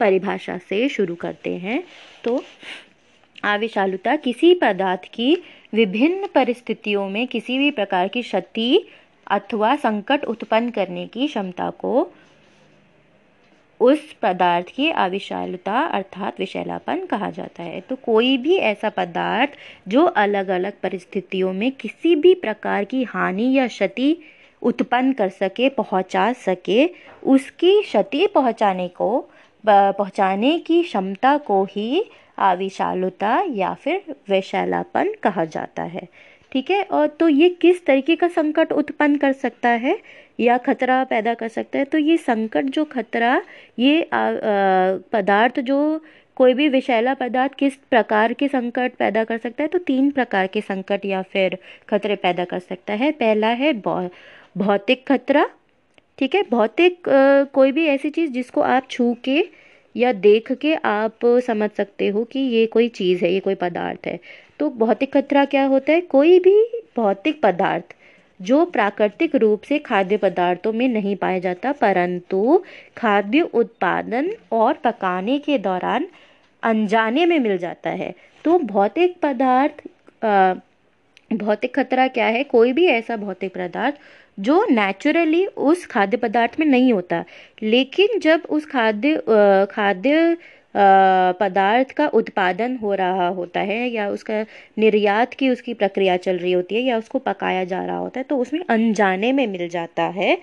[0.00, 1.82] परिभाषा से शुरू करते हैं।
[2.24, 2.42] तो
[3.44, 5.36] आविशालुता किसी पदार्थ की
[5.72, 8.86] विभिन्न परिस्थितियों में किसी भी प्रकार की क्षति
[9.26, 12.10] अथवा संकट उत्पन्न करने की क्षमता को
[13.80, 19.50] उस पदार्थ की आविशालता अर्थात विशैलापन कहा जाता है। तो कोई भी ऐसा पदार्थ
[19.88, 24.16] जो अलग अलग परिस्थितियों में किसी भी प्रकार की हानि या क्षति
[24.62, 26.90] उत्पन्न कर सके, पहुँचा सके,
[27.22, 29.28] उसकी क्षति पहुँचाने को
[29.64, 32.04] पहुँचाने की क्षमता को ही
[32.40, 36.06] आविशालुता या फिर वैशालापन कहा जाता है।
[36.52, 36.82] ठीक है?
[36.82, 39.98] और तो ये किस तरीके का संकट उत्पन्न कर सकता है
[40.40, 41.84] या खतरा पैदा कर सकता है?
[41.84, 43.40] तो ये संकट जो खतरा,
[43.78, 46.00] ये पदार्थ जो
[46.36, 49.68] कोई भी विषैला पदार्थ किस प्रकार के संकट पैदा कर सकता है?
[49.68, 55.06] तो तीन प्रकार के संकट या फिर खतरे पैदा कर सकता है। पहला है भौतिक
[55.08, 55.48] खतरा।
[56.18, 56.42] ठीक है?
[56.50, 57.02] भौतिक
[57.54, 59.40] कोई भी ऐसी चीज़ जिसको आप छू के
[59.96, 64.06] या देख के आप समझ सकते हो कि ये कोई चीज़ है, ये कोई पदार्थ
[64.06, 64.18] है।
[64.60, 66.00] तो भौतिक खतरा क्या होता है?
[66.00, 66.56] कोई भी
[66.96, 67.94] भौतिक पदार्थ
[68.40, 72.62] जो प्राकृतिक रूप से खाद्य पदार्थों में नहीं पाया जाता, परंतु
[72.96, 76.06] खाद्य उत्पादन और पकाने के दौरान
[76.62, 79.82] अनजाने में मिल जाता है। तो भौतिक पदार्थ
[81.32, 82.42] भौतिक खतरा क्या है?
[82.44, 83.96] कोई भी ऐसा भौतिक पदार्थ
[84.38, 87.24] जो नेचुरली उस खाद्य पदार्थ में नहीं होता।
[87.62, 89.16] लेकिन जब उस खाद्य
[89.70, 90.36] खाद्य
[91.40, 94.40] पदार्थ का उत्पादन हो रहा होता है या उसका
[94.78, 98.24] निर्यात की उसकी प्रक्रिया चल रही होती है या उसको पकाया जा रहा होता है
[98.24, 100.38] तो उसमें अनजाने में मिल जाता है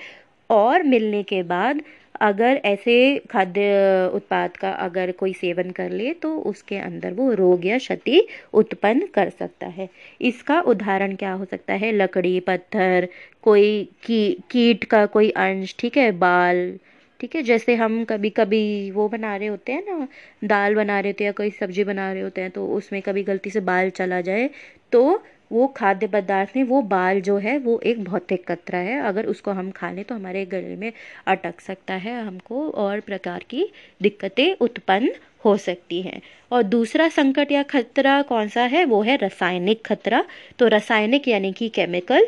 [0.49, 1.81] और मिलने के बाद
[2.21, 2.95] अगर ऐसे
[3.32, 8.25] खाद्य उत्पाद का अगर कोई सेवन कर ले तो उसके अंदर वो रोग या क्षति
[8.54, 9.89] उत्पन्न कर सकता है।
[10.21, 11.91] इसका उदाहरण क्या हो सकता है?
[11.91, 13.08] लकड़ी, पत्थर,
[13.43, 16.12] कोई की, कीट का कोई अंश, ठीक है?
[16.13, 16.80] बाल,
[17.19, 17.41] ठीक है?
[17.43, 20.08] जैसे हम कभी कभी वो बना रहे होते हैं ना,
[20.43, 23.23] दाल बना रहे होते हैं या कोई सब्ज़ी बना रहे होते हैं तो उसमें कभी
[23.23, 24.49] गलती से बाल चला जाए
[24.91, 29.25] तो वो खाद्य पदार्थ में वो बाल जो है, वो एक भौतिक कतरा है। अगर
[29.25, 30.91] उसको हम खा लें तो हमारे गले में
[31.27, 33.69] अटक सकता है हमको और प्रकार की
[34.01, 35.12] दिक्कतें उत्पन्न
[35.45, 38.86] हो सकती हैं। और दूसरा संकट या खतरा कौन सा है?
[38.86, 40.23] वो है रासायनिक खतरा।
[40.60, 42.27] तो रासायनिक यानी कि केमिकल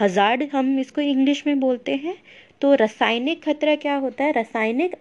[0.00, 2.16] हजार्ड हम इसको इंग्लिश में बोलते हैं।
[2.60, 4.32] तो रासायनिक खतरा क्या होता है?
[4.32, 4.96] रासायनिक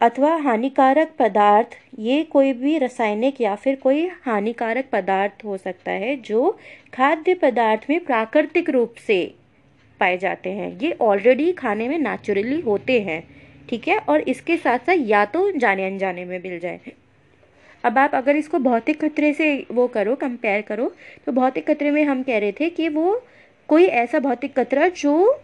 [0.00, 6.16] अथवा हानिकारक पदार्थ, ये कोई भी रासायनिक या फिर कोई हानिकारक पदार्थ हो सकता है
[6.22, 6.50] जो
[6.94, 9.18] खाद्य पदार्थ में प्राकृतिक रूप से
[10.00, 13.22] पाए जाते हैं। ये ऑलरेडी खाने में नेचुरली होते हैं,
[13.68, 13.98] ठीक है?
[13.98, 16.92] और इसके साथ साथ या तो जाने अनजाने में मिल जाए।
[17.84, 20.92] अब आप अगर इसको भौतिक खतरे से वो करो कंपेयर करो
[21.26, 23.20] तो भौतिक खतरे में हम कह रहे थे कि वो
[23.68, 25.40] कोई ऐसा भौतिक खतरा जो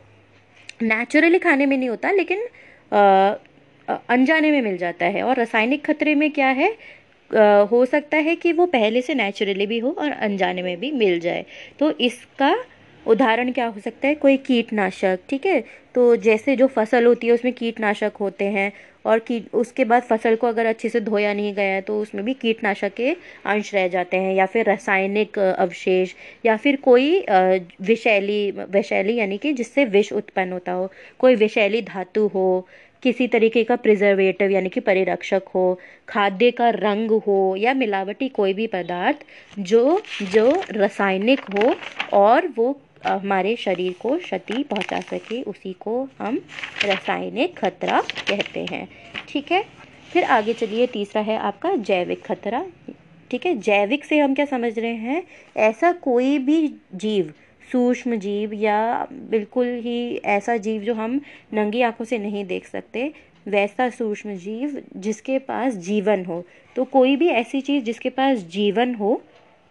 [0.82, 2.48] नेचुरली खाने में नहीं होता, लेकिन
[3.88, 6.70] अनजाने में मिल जाता है। और रासायनिक खतरे में क्या है?
[7.70, 11.18] हो सकता है कि वो पहले से नेचुरली भी हो और अनजाने में भी मिल
[11.20, 11.44] जाए।
[11.78, 12.54] तो इसका
[13.06, 14.14] उदाहरण क्या हो सकता है?
[14.14, 15.60] कोई कीटनाशक, ठीक है?
[15.94, 18.72] तो जैसे जो फ़सल होती है, उसमें कीटनाशक होते हैं
[19.04, 22.24] और की, उसके बाद फ़सल को अगर अच्छे से धोया नहीं गया है तो उसमें
[22.24, 23.10] भी कीटनाशक के
[23.46, 26.14] अंश रह जाते हैं या फिर रासायनिक अवशेष
[26.46, 27.24] या फिर कोई
[27.82, 32.46] विषैली विषैली यानी कि जिससे विष उत्पन्न होता हो। कोई विषैली धातु हो
[33.02, 38.52] किसी तरीके का प्रिजर्वेटिव यानी कि परिरक्षक हो, खाद्य का रंग हो, या मिलावटी कोई
[38.54, 39.24] भी पदार्थ
[39.62, 39.82] जो
[40.24, 41.80] जो रासायनिक हो
[42.14, 42.70] और वो
[43.06, 46.40] हमारे शरीर को क्षति पहुँचा सके, उसी को हम
[46.82, 48.88] रासायनिक खतरा कहते हैं।
[49.28, 49.62] ठीक है?
[50.12, 52.64] फिर आगे चलिए, तीसरा है आपका जैविक खतरा।
[53.30, 53.54] ठीक है?
[53.56, 55.22] जैविक से हम क्या समझ रहे हैं?
[55.58, 57.32] ऐसा कोई भी जीव
[57.72, 61.20] सूक्ष्म जीव या बिल्कुल ही ऐसा जीव जो हम
[61.54, 63.12] नंगी आँखों से नहीं देख सकते
[63.48, 66.44] वैसा सूक्ष्म जीव जिसके पास जीवन हो।
[66.76, 69.22] तो कोई भी ऐसी चीज़ जिसके पास जीवन हो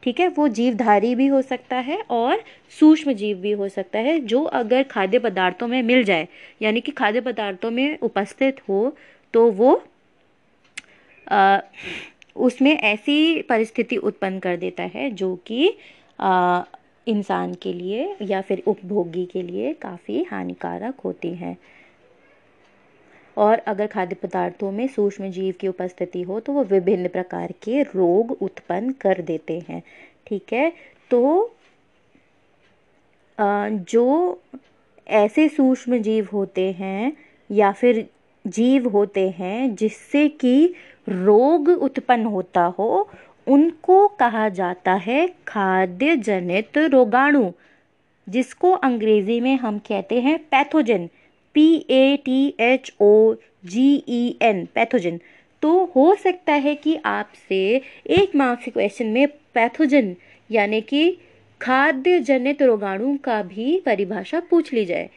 [0.04, 2.44] ठीक है वो जीवधारी भी हो सकता है और
[2.80, 6.28] सूक्ष्म जीव भी हो सकता है जो अगर खाद्य पदार्थों में मिल जाए
[6.62, 8.96] यानी कि खाद्य पदार्थों में उपस्थित हो
[9.34, 9.84] तो वो
[11.32, 11.60] आ,
[12.36, 15.78] उसमें ऐसी परिस्थिति उत्पन्न कर देता है जो कि
[17.10, 21.58] इंसान के लिए या फिर उपभोगी के लिए काफ़ी हानिकारक होती हैं।
[23.38, 27.82] और अगर खाद्य पदार्थों में सूक्ष्म जीव की उपस्थिति हो तो वो विभिन्न प्रकार के
[27.84, 29.82] रोग उत्पन्न कर देते हैं।
[30.28, 30.72] ठीक है?
[31.12, 31.56] तो
[33.38, 34.42] जो
[35.08, 37.12] ऐसे सूक्ष्म जीव होते हैं
[37.50, 38.06] या फिर
[38.46, 40.74] जीव होते हैं जिससे कि
[41.08, 43.08] रोग उत्पन्न होता हो
[43.50, 47.52] उनको कहा जाता है खाद्य जनित रोगाणु,
[48.28, 51.10] जिसको अंग्रेज़ी में हम कहते हैं pathogen
[51.56, 53.34] P A T H O
[53.66, 55.20] G E N pathogen
[55.64, 57.60] तो हो सकता है कि आपसे
[58.10, 60.16] एक मार्क्स क्वेश्चन में पैथोजन
[60.50, 61.10] यानी कि
[61.62, 65.10] खाद्य जनित रोगाणु का भी परिभाषा पूछ ली जाए।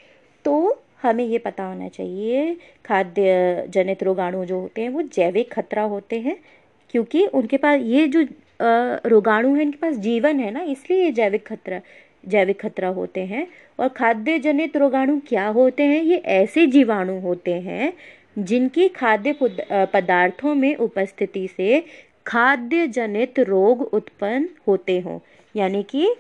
[0.44, 5.82] तो हमें ये पता होना चाहिए खाद्य जनित रोगाणु जो होते हैं वो जैविक खतरा
[5.84, 6.36] होते हैं
[6.92, 8.26] क्योंकि उनके पास, ये जो
[9.09, 11.81] रोगाणु है, इनके पास जीवन है ना, इसलिए ये जैविक खतरा
[12.24, 13.46] जैविक खतरा होते हैं।
[13.78, 16.02] और खाद्य जनित रोगाणु क्या होते हैं?
[16.02, 17.92] ये ऐसे जीवाणु होते हैं,
[18.38, 19.35] जिनकी खाद्य
[19.92, 21.85] पदार्थों में उपस्थिति से
[22.26, 25.18] खाद्य जनित रोग उत्पन्न होते हों।
[25.55, 26.14] यानी कि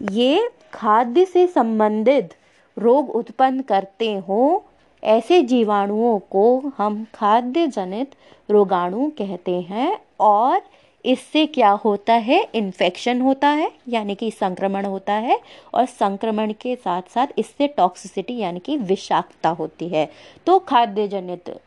[0.00, 2.34] ये खाद्य से संबंधित
[2.76, 4.58] रोग उत्पन्न करते हों
[5.04, 8.14] ऐसे जीवाणुओं को हम खाद्य जनित
[8.50, 10.62] रोगाणु कहते हैं और
[11.04, 12.40] इससे क्या होता है?
[12.54, 15.40] इन्फेक्शन होता है, यानी कि संक्रमण होता है
[15.74, 20.08] और संक्रमण के साथ साथ इससे टॉक्सिसिटी यानी कि विषाक्तता होती है।
[20.46, 21.60] तो खाद्य जनित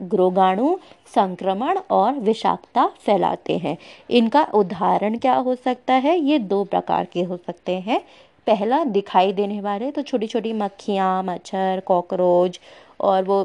[0.00, 0.76] रोगाणु
[1.14, 3.76] संक्रमण और विषाक्तता फैलाते हैं।
[4.10, 6.18] इनका उदाहरण क्या हो सकता है?
[6.18, 8.00] ये दो प्रकार के हो सकते हैं।
[8.46, 12.60] पहला दिखाई देने वाले तो छोटी छोटी मक्खियाँ, मच्छर, कॉकरोच
[13.00, 13.44] और वो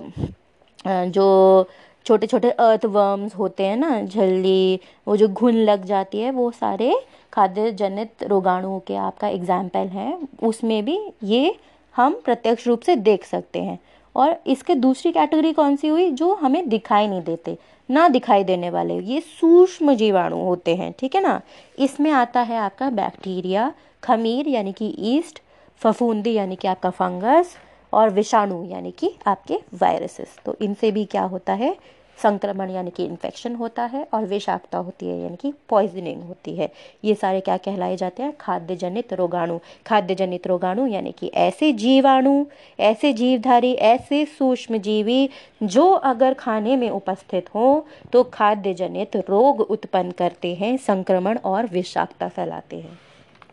[0.86, 1.70] जो
[2.06, 6.94] छोटे छोटे अर्थवर्म्स होते हैं ना, झल्ली, वो जो घुन लग जाती है, वो सारे
[7.34, 11.56] खाद्य जनित रोगाणुओं के आपका एग्ज़ाम्पल हैं। उसमें भी ये
[11.96, 13.80] हम प्रत्यक्ष रूप से देख सकते हैं।
[14.16, 16.10] और इसके दूसरी कैटेगरी कौन सी हुई?
[16.12, 17.58] जो हमें दिखाई नहीं देते,
[17.90, 21.42] ना दिखाई देने वाले। ये सूक्ष्म जीवाणु होते हैं, ठीक है ना?
[21.80, 23.72] इसमें आता है आपका बैक्टीरिया
[24.06, 25.42] खमीर, यानी कि ईस्ट
[25.82, 27.56] फफूंदी, यानी कि आपका फंगस
[27.94, 31.76] और विषाणु, यानी कि आपके वायरसेस तो इनसे भी क्या होता है?
[32.20, 36.70] संक्रमण, यानी कि इन्फेक्शन होता है और विषाक्तता होती है, यानी कि पॉइजनिंग होती है.
[37.04, 38.34] ये सारे क्या कहलाए जाते हैं?
[38.38, 39.58] खाद्य जनित रोगाणु.
[39.86, 42.46] खाद्य जनित रोगाणु, यानी कि ऐसे जीवाणु,
[42.80, 45.30] ऐसे जीवधारी, ऐसे सूक्ष्म जीवी
[45.64, 51.66] जो अगर खाने में उपस्थित हो तो खाद्य जनित रोग उत्पन्न करते हैं, संक्रमण और
[51.66, 53.00] विषाक्तता फैलाते हैं.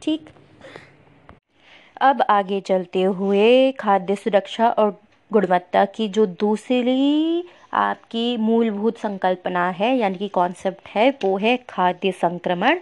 [0.02, 0.28] ठीक?
[2.02, 9.96] अब आगे चलते हुए खाद्य सुरक्षा और गुणवत्ता की जो दूसरी आपकी मूलभूत संकल्पना है,
[9.96, 12.78] यानी कि कॉन्सेप्ट है, वो है खाद्य संक्रमण,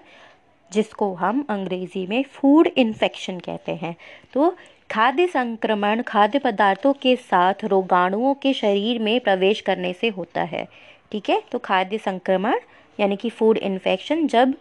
[0.72, 3.96] जिसको हम अंग्रेज़ी में फ़ूड इन्फेक्शन कहते हैं।
[4.34, 4.56] तो
[4.90, 10.66] खाद्य संक्रमण खाद्य पदार्थों के साथ रोगाणुओं के शरीर में प्रवेश करने से होता है,
[11.12, 11.42] ठीक है?
[11.52, 12.58] तो खाद्य संक्रमण,
[13.00, 14.54] यानी कि फ़ूड इन्फेक्शन जब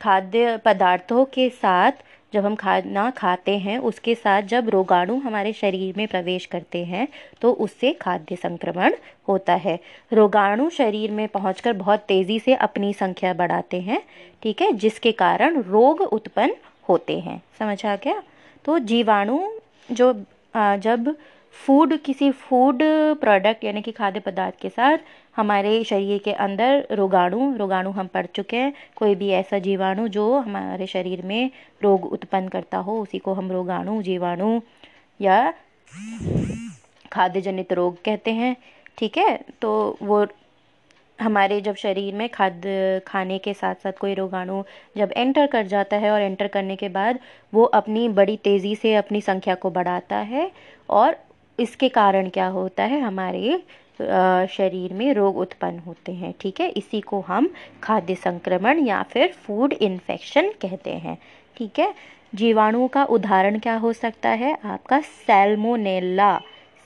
[0.00, 1.92] खाद्य पदार्थों के साथ
[2.36, 7.06] जब हम खाना खाते हैं, उसके साथ जब रोगाणु हमारे शरीर में प्रवेश करते हैं
[7.40, 8.94] तो उससे खाद्य संक्रमण
[9.28, 9.78] होता है।
[10.12, 14.02] रोगाणु शरीर में पहुंचकर बहुत तेज़ी से अपनी संख्या बढ़ाते हैं,
[14.42, 16.54] ठीक है, जिसके कारण रोग उत्पन्न
[16.88, 18.22] होते हैं। समझ आ गया?
[18.64, 19.38] तो जीवाणु
[19.92, 20.12] जो
[20.54, 21.14] जब
[21.64, 22.82] फ़ूड किसी फ़ूड
[23.20, 24.98] प्रोडक्ट यानी कि खाद्य पदार्थ के साथ
[25.36, 30.32] हमारे शरीर के अंदर रोगाणु रोगाणु हम पढ़ चुके हैं। कोई भी ऐसा जीवाणु जो
[30.38, 31.50] हमारे शरीर में
[31.82, 34.60] रोग उत्पन्न करता हो, उसी को हम रोगाणु, जीवाणु
[35.20, 35.52] या
[37.12, 38.56] खाद्य जनित रोग कहते हैं,
[38.98, 39.38] ठीक है?
[39.60, 40.26] तो वो
[41.18, 44.62] हमारे जब शरीर में खाद्य खाने के साथ साथ कोई रोगाणु
[44.96, 47.18] जब एंटर कर जाता है और एंटर करने के बाद
[47.52, 50.50] वो अपनी बड़ी तेज़ी से अपनी संख्या को बढ़ाता है
[50.90, 51.16] और
[51.58, 53.00] इसके कारण क्या होता है?
[53.00, 53.62] हमारे
[54.50, 56.68] शरीर में रोग उत्पन्न होते हैं, ठीक है?
[56.70, 57.48] इसी को हम
[57.82, 61.16] खाद्य संक्रमण या फिर फ़ूड इन्फेक्शन कहते हैं,
[61.56, 61.92] ठीक है?
[62.34, 64.56] जीवाणुओं का उदाहरण क्या हो सकता है?
[64.64, 66.36] आपका सैल्मोनेला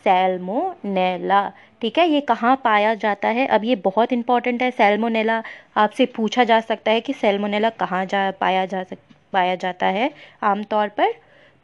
[0.05, 1.49] सैल्मोनेला
[1.83, 2.07] ठीक है?
[2.09, 3.47] ये कहाँ पाया जाता है?
[3.47, 5.43] अब ये बहुत इंपॉर्टेंट है सैल्मोनेला
[5.77, 8.99] आपसे पूछा जा सकता है कि सैल्मोनेला कहाँ जा, पाया जा सक,
[9.33, 10.11] पाया जाता है?
[10.43, 11.13] आमतौर पर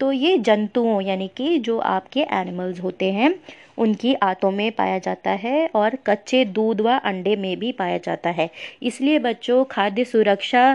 [0.00, 3.34] तो ये जंतुओं यानी कि जो आपके एनिमल्स होते हैं
[3.78, 8.30] उनकी आंतों में पाया जाता है और कच्चे दूध व अंडे में भी पाया जाता
[8.30, 8.48] है।
[8.82, 10.66] इसलिए बच्चों खाद्य सुरक्षा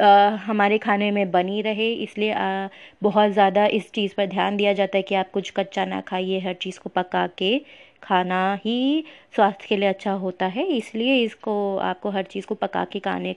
[0.00, 2.68] आ, हमारे खाने में बनी रहे। इसलिए आ,
[3.02, 6.38] बहुत ज़्यादा इस चीज़ पर ध्यान दिया जाता है कि आप कुछ कच्चा ना खाइए
[6.40, 7.58] हर चीज़ को पका के
[8.02, 9.04] खाना ही
[9.36, 13.34] स्वास्थ्य के लिए अच्छा होता है। इसलिए इसको आपको हर चीज़ को पका के खाने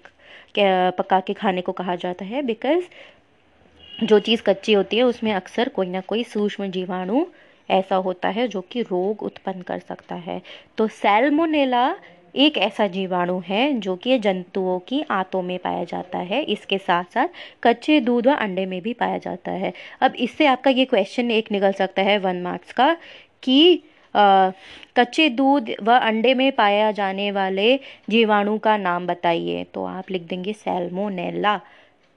[0.57, 2.83] पका के खाने को कहा जाता है बिकॉज़
[4.03, 7.25] जो चीज़ कच्ची होती है उसमें अक्सर कोई ना कोई सूक्ष्म जीवाणु
[7.69, 10.41] ऐसा होता है जो कि रोग उत्पन्न कर सकता है।
[10.77, 11.95] तो सैल्मोनेला
[12.35, 17.13] एक ऐसा जीवाणु है जो कि जंतुओं की आंतों में पाया जाता है। इसके साथ
[17.13, 17.27] साथ
[17.63, 21.51] कच्चे दूध व अंडे में भी पाया जाता है। अब इससे आपका ये क्वेश्चन एक
[21.51, 22.95] निकल सकता है वन मार्क्स का
[23.43, 23.83] कि
[24.15, 24.51] आ,
[24.97, 27.75] कच्चे दूध व अंडे में पाया जाने वाले
[28.09, 31.59] जीवाणु का नाम बताइए। तो आप लिख देंगे salmonella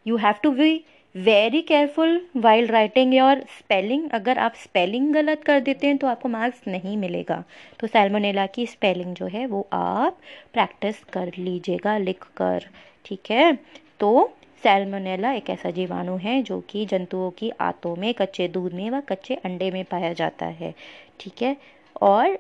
[0.06, 0.84] you have to be
[1.16, 6.28] very careful while writing your spelling अगर आप स्पेलिंग गलत कर देते हैं तो आपको
[6.28, 7.44] मार्क्स नहीं मिलेगा।
[7.80, 10.18] तो सैल्मोनेला की स्पेलिंग जो है, वो आप
[10.52, 12.66] प्रैक्टिस कर लीजिएगा, लिख कर।
[13.04, 13.58] ठीक है?
[14.00, 18.90] तो सैल्मोनेला एक ऐसा जीवाणु है, जो कि जंतुओं की आंतों में, कच्चे दूध में
[18.90, 20.74] व कच्चे अंडे में पाया जाता है।
[21.20, 21.56] ठीक है?
[22.02, 22.38] और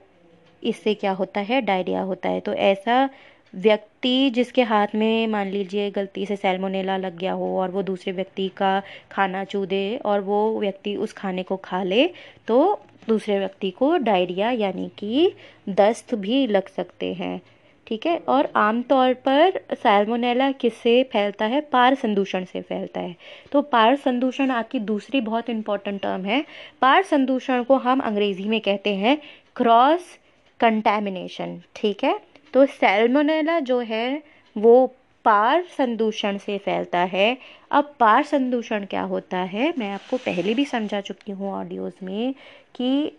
[0.64, 1.60] इससे क्या होता है?
[1.60, 3.08] डायरिया होता है। तो ऐसा
[3.54, 8.12] व्यक्ति जिसके हाथ में मान लीजिए गलती से सैल्मोनेला लग गया हो और वो दूसरे
[8.12, 12.06] व्यक्ति का खाना चू दे और वो व्यक्ति उस खाने को खा ले
[12.48, 15.32] तो दूसरे व्यक्ति को डायरिया यानी कि
[15.68, 17.40] दस्त भी लग सकते हैं।
[17.86, 18.16] ठीक है?
[18.18, 21.60] और आमतौर पर सैल्मोनेला किससे फैलता है?
[21.60, 23.16] पार संदूषण से फैलता है।
[23.52, 26.44] तो पार संदूषण आपकी दूसरी बहुत इंपॉर्टेंट टर्म है।
[26.80, 29.18] पार संदूषण को हम अंग्रेज़ी में कहते हैं
[29.56, 30.18] क्रॉस
[30.60, 32.18] कंटेमिनेशन ठीक है?
[32.56, 34.22] तो सैल्मोनेला जो है,
[34.56, 34.86] वो
[35.24, 37.36] पार संदूषण से फैलता है।
[37.70, 39.72] अब पार संदूषण क्या होता है?
[39.78, 42.34] मैं आपको पहले भी समझा चुकी हूँ ऑडियोज़ में
[42.74, 43.12] कि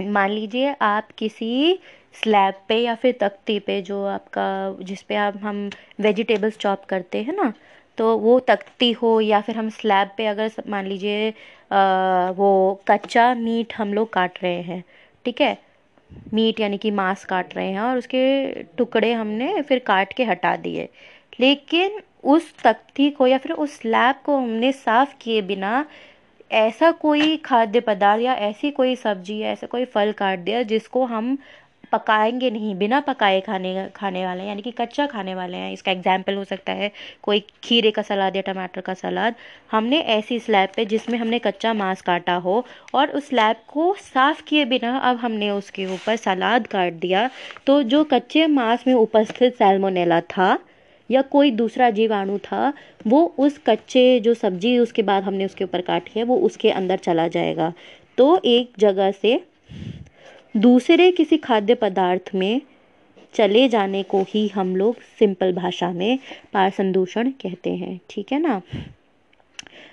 [0.00, 1.78] मान लीजिए आप किसी
[2.22, 5.68] स्लैब पे या फिर तख्ती पे जो आपका, जिस पे आप, हम
[6.00, 7.52] वेजिटेबल्स चॉप करते हैं ना
[7.98, 11.30] तो वो तख्ती हो या फिर हम स्लैब पे अगर मान लीजिए
[12.38, 12.50] वो
[12.88, 14.82] कच्चा मीट हम लोग काट रहे हैं,
[15.24, 15.56] ठीक है?
[16.34, 18.22] मीट यानी कि मांस काट रहे हैं और उसके
[18.76, 20.88] टुकड़े हमने फिर काट के हटा दिए।
[21.40, 25.84] लेकिन उस तख्ती को या फिर उस स्लैब को हमने साफ़ किए बिना
[26.50, 31.04] ऐसा कोई खाद्य पदार्थ या ऐसी कोई सब्ज़ी या ऐसा कोई फल काट दिया जिसको
[31.06, 31.36] हम
[31.94, 35.92] पकाएँगे नहीं, बिना पकाए खाने खाने वाले हैं, यानी कि कच्चा खाने वाले हैं। इसका
[35.92, 36.90] एग्ज़ाम्पल हो सकता है,
[37.22, 39.34] कोई खीरे का सलाद या टमाटर का सलाद।
[39.72, 44.42] हमने ऐसी स्लैब पे जिसमें हमने कच्चा मांस काटा हो, और उस स्लैब को साफ़
[44.42, 47.28] किए बिना अब हमने उसके ऊपर सलाद काट दिया।
[47.66, 50.58] तो जो कच्चे मांस में उपस्थित सैल्मोनेला था,
[51.10, 52.72] या कोई दूसरा जीवाणु था,
[53.06, 56.96] वो उस कच्चे जो सब्ज़ी उसके बाद हमने उसके ऊपर काटी है, वो उसके अंदर
[56.98, 57.72] चला जाएगा।
[58.18, 59.42] तो एक जगह से
[60.56, 62.60] दूसरे किसी खाद्य पदार्थ में
[63.34, 66.18] चले जाने को ही हम लोग सिंपल भाषा में
[66.52, 68.62] पार संदूषण कहते हैं। ठीक है ना?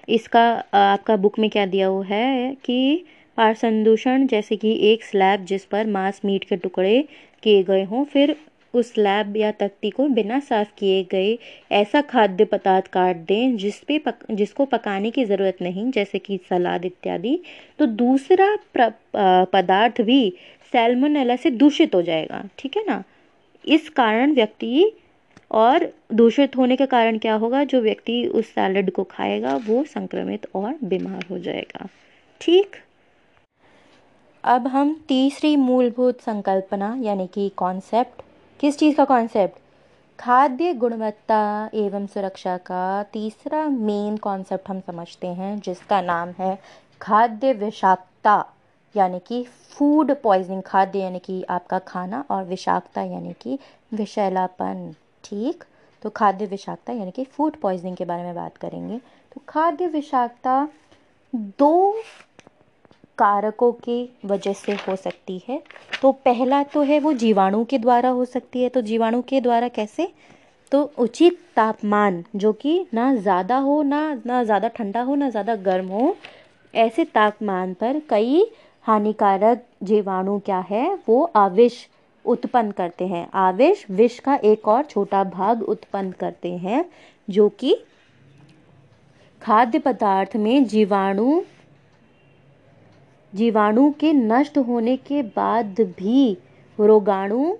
[0.09, 3.05] इसका, आपका बुक में क्या दिया हुआ है कि
[3.37, 7.07] पार संदूषण जैसे कि एक स्लैब जिस पर मांस, मीट के टुकड़े
[7.43, 8.35] किए गए हों, फिर
[8.73, 11.37] उस स्लैब या तख्ती को बिना साफ़ किए गए
[11.71, 16.39] ऐसा खाद्य पदार्थ काट दें जिस पे पक, जिसको पकाने की ज़रूरत नहीं जैसे कि
[16.49, 17.39] सलाद इत्यादि।
[17.79, 18.55] तो दूसरा
[19.53, 20.33] पदार्थ भी
[20.73, 23.03] सैल्मोनेला से दूषित हो जाएगा ठीक है ना?
[23.65, 24.91] इस कारण व्यक्ति
[25.51, 27.63] और दूषित होने के कारण क्या होगा?
[27.63, 31.87] जो व्यक्ति उस सैलड को खाएगा वो संक्रमित और बीमार हो जाएगा
[32.41, 32.75] ठीक?
[34.43, 38.21] अब हम तीसरी मूलभूत संकल्पना यानी कि कॉन्सेप्ट
[38.61, 39.59] किस चीज़ का कॉन्सेप्ट
[40.19, 46.59] खाद्य गुणवत्ता एवं सुरक्षा का तीसरा मेन कॉन्सेप्ट हम समझते हैं, जिसका नाम है
[47.01, 48.45] खाद्य विषाक्तता,
[48.95, 53.59] यानी कि फ़ूड पॉइजनिंग खाद्य यानी कि आपका खाना और विषाक्तता यानी कि
[53.93, 55.63] विषैलापन, ठीक?
[56.01, 58.97] तो खाद्य विषाक्तता यानी कि फ़ूड पॉइजनिंग के बारे में बात करेंगे।
[59.33, 60.67] तो खाद्य विषाक्तता
[61.35, 61.95] दो
[63.17, 65.61] कारकों की वजह से हो सकती है।
[66.01, 69.67] तो पहला तो है वो जीवाणु के द्वारा हो सकती है। तो जीवाणु के द्वारा
[69.67, 70.07] कैसे?
[70.71, 75.55] तो उचित तापमान, जो कि ना ज़्यादा हो, ना ना ज़्यादा ठंडा हो, ना ज़्यादा
[75.57, 76.15] गर्म हो,
[76.73, 78.45] ऐसे तापमान पर कई
[78.85, 80.93] हानिकारक जीवाणु क्या है?
[81.09, 81.87] वो आविश
[82.25, 86.85] उत्पन्न करते हैं। आवेश विष का एक और छोटा भाग उत्पन्न करते हैं,
[87.27, 87.77] जो कि
[89.41, 91.41] खाद्य पदार्थ में जीवाणु
[93.33, 96.37] जीवाणु के नष्ट होने के बाद भी
[96.79, 97.53] रोगाणु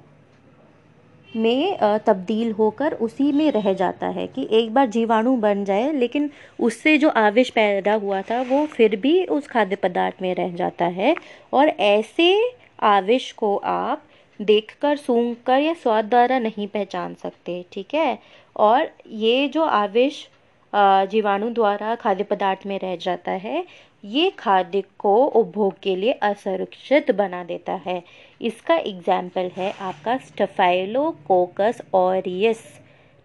[1.35, 6.29] में तब्दील होकर उसी में रह जाता है कि एक बार जीवाणु बन जाए, लेकिन
[6.59, 10.85] उससे जो आवेश पैदा हुआ था, वो फिर भी उस खाद्य पदार्थ में रह जाता
[10.87, 11.15] है।
[11.53, 12.35] और ऐसे
[12.79, 14.03] आविश को आप
[14.39, 18.17] देखकर, सूंघकर या स्वाद द्वारा नहीं पहचान सकते, ठीक है?
[18.55, 20.27] और ये जो आविश
[20.73, 23.63] जीवाणु द्वारा खाद्य पदार्थ में रह जाता है
[24.03, 28.01] ये खाद्य को उपभोग के लिए असुरक्षित बना देता है।
[28.41, 32.63] इसका एग्ज़ाम्पल है आपका स्टफाइलोकोकस ऑरियस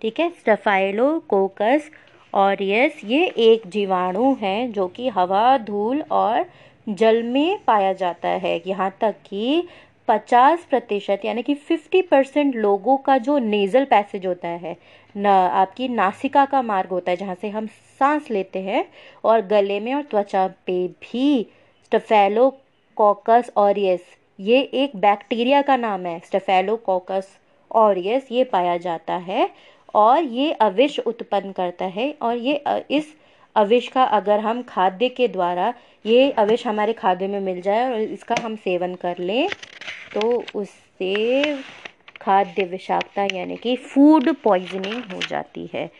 [0.03, 0.29] ठीक है?
[0.31, 1.91] स्टफाइलो स्टफाइलोकोकस
[2.33, 6.45] ऑरियस ये एक जीवाणु है जो कि हवा, धूल और
[6.87, 9.67] जल में पाया जाता है। यहाँ तक कि
[10.09, 14.77] पचास प्रतिशत यानी कि फिफ्टी परसेंट लोगों का जो नेज़ल पैसेज होता है,
[15.15, 17.67] न, आपकी नासिका का मार्ग होता है, जहाँ से हम
[17.99, 18.85] सांस लेते हैं
[19.25, 21.27] और गले में और त्वचा पे भी
[21.85, 24.01] स्टफेलोकोकस ऑरियस
[24.39, 27.37] ये एक बैक्टीरिया का नाम है। स्टफेलोकोकस
[27.71, 29.49] ऑरियस ये पाया जाता है
[29.95, 33.15] और ये अविश उत्पन्न करता है और ये इस
[33.57, 35.73] अविश का अगर हम खाद्य के द्वारा
[36.05, 39.51] ये अविश हमारे खाद्य में मिल जाए और इसका हम सेवन कर लें
[40.15, 41.63] तो उससे
[42.21, 45.91] खाद्य विषाक्तता यानी कि फ़ूड पॉइजनिंग हो जाती है।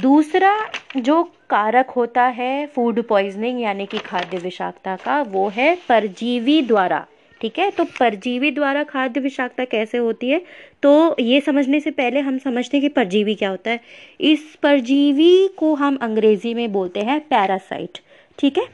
[0.00, 6.62] दूसरा जो कारक होता है फ़ूड पॉइजनिंग यानी कि खाद्य विषाक्तता का, वो है परजीवी
[6.62, 7.06] द्वारा।
[7.40, 7.70] ठीक है?
[7.70, 10.44] तो परजीवी द्वारा खाद्य विषाक्तता कैसे होती है?
[10.82, 13.80] तो ये समझने से पहले हम समझते हैं कि परजीवी क्या होता है।
[14.20, 17.98] इस परजीवी को हम अंग्रेज़ी में बोलते हैं पैरासाइट
[18.38, 18.66] ठीक है?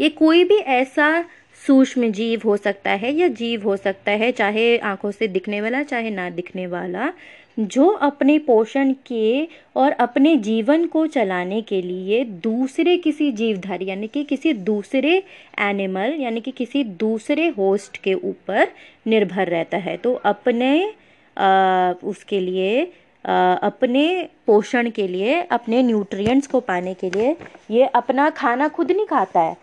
[0.00, 1.24] ये कोई भी ऐसा
[1.66, 5.82] सूक्ष्म जीव हो सकता है या जीव हो सकता है, चाहे आँखों से दिखने वाला,
[5.82, 7.12] चाहे ना दिखने वाला।
[7.58, 14.06] जो अपने पोषण के और अपने जीवन को चलाने के लिए दूसरे किसी जीवधारी यानी
[14.06, 15.22] कि किसी दूसरे
[15.58, 18.68] एनिमल यानी कि किसी दूसरे होस्ट के ऊपर
[19.06, 20.94] निर्भर रहता है। तो अपने
[21.38, 22.92] आ, उसके लिए
[23.26, 27.36] आ, अपने पोषण के लिए अपने न्यूट्रिएंट्स को पाने के लिए
[27.70, 29.56] ये अपना खाना खुद नहीं खाता है।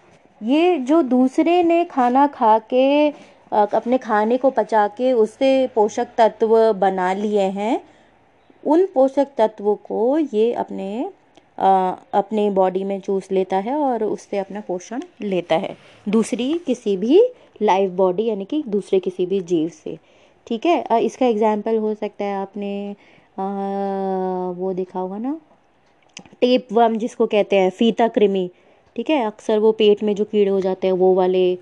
[0.44, 3.10] ये जो दूसरे ने खाना खा के
[3.52, 7.82] अपने खाने को पचा के उससे पोषक तत्व बना लिए हैं।
[8.64, 11.10] उन पोषक तत्वों को ये अपने
[11.58, 15.76] आ, अपने बॉडी में चूस लेता है और उससे अपना पोषण लेता है।
[16.08, 17.22] दूसरी किसी भी
[17.62, 19.98] लाइव बॉडी यानी कि दूसरे किसी भी जीव से।
[20.48, 21.00] ठीक है?
[21.02, 22.96] इसका एग्ज़ाम्पल हो सकता है आपने
[23.40, 23.44] आ,
[24.52, 25.40] वो देखा होगा ना?
[26.42, 28.50] टेप वर्म जिसको कहते हैं फीता कृमि।
[28.96, 29.24] ठीक है?
[29.26, 31.58] अक्सर वो पेट में जो कीड़े हो जाते हैं वो वाले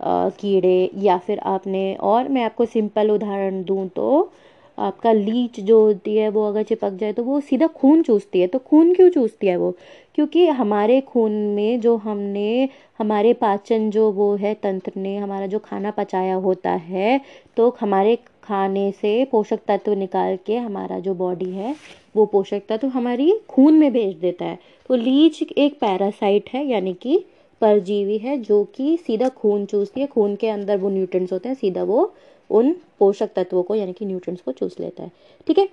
[0.00, 4.30] कीड़े या फिर आपने और मैं आपको सिंपल उदाहरण दूँ तो
[4.78, 8.46] आपका लीच जो होती है वो अगर चिपक जाए तो वो सीधा खून चूसती है।
[8.46, 9.70] तो खून क्यों चूसती है वो?
[10.14, 12.68] क्योंकि हमारे खून में जो हमने,
[12.98, 17.20] हमारे पाचन जो वो है तंत्र ने, हमारा जो खाना पचाया होता है
[17.56, 21.74] तो हमारे खाने से पोषक तत्व निकाल के हमारा जो बॉडी है
[22.16, 26.94] वो पोषक तत्व हमारी खून में भेज देता है। तो लीच एक पैरासाइट है, यानी
[26.94, 27.24] कि
[27.60, 31.56] परजीवी है जो कि सीधा खून चूसती है, खून के अंदर वो न्यूट्रंस होते हैं,
[31.56, 32.14] सीधा वो
[32.50, 35.10] उन पोषक तत्वों को, यानी कि न्यूट्रंस को चूस लेता है।
[35.46, 35.68] ठीक है?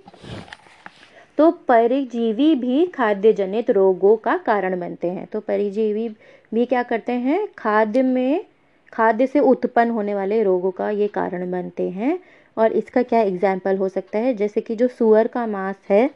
[1.38, 6.08] तो परिजीवी भी खाद्य जनित रोगों का कारण बनते हैं। तो परिजीवी
[6.54, 7.48] भी क्या करते हैं?
[7.58, 8.44] खाद्य में,
[8.92, 12.18] खाद्य से उत्पन्न होने वाले रोगों का ये कारण बनते हैं।
[12.56, 14.34] और इसका क्या एग्ज़ाम्पल हो सकता है?
[14.34, 16.10] जैसे कि जो सुअर का मांस है,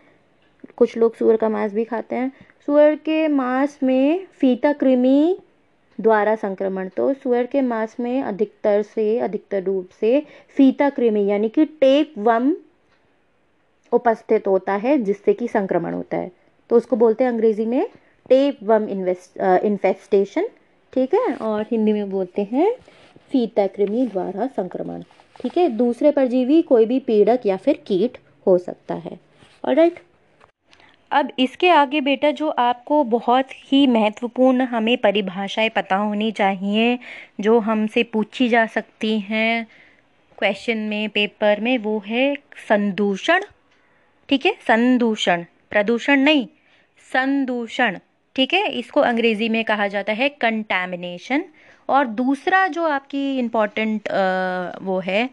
[0.76, 2.32] कुछ लोग सुअर का मांस भी खाते हैं।
[2.66, 5.38] सुअर के मांस में फीता कृमि
[6.00, 10.20] द्वारा संक्रमण। तो सुअर के मांस में अधिकतर से अधिकतर रूप से
[10.56, 12.54] फीता कृमि, यानी कि टेक वम
[13.92, 16.30] उपस्थित होता है, जिससे कि संक्रमण होता है।
[16.70, 17.86] तो उसको बोलते हैं अंग्रेज़ी में
[18.28, 20.48] टेप वम इन्फेस्टेशन,
[20.92, 21.34] ठीक है?
[21.34, 22.72] और हिंदी में बोलते हैं
[23.32, 25.02] फीता कृमि द्वारा संक्रमण,
[25.40, 25.68] ठीक है?
[25.68, 29.18] दूसरे परजीवी कोई भी पीड़क या फिर कीट हो सकता है।
[29.64, 29.98] और राइट
[31.10, 36.98] अब इसके आगे बेटा जो आपको बहुत ही महत्वपूर्ण हमें परिभाषाएँ पता होनी चाहिए,
[37.40, 39.66] जो हमसे पूछी जा सकती हैं
[40.38, 42.34] क्वेश्चन में पेपर में, वो है
[42.68, 43.42] संदूषण।
[44.28, 44.54] ठीक है?
[44.66, 46.46] संदूषण। प्रदूषण नहीं,
[47.12, 47.98] संदूषण।
[48.36, 48.66] ठीक है?
[48.70, 51.44] इसको अंग्रेज़ी में कहा जाता है कंटेमिनेशन
[51.88, 54.08] और दूसरा जो आपकी इम्पोर्टेंट
[54.82, 55.24] वो है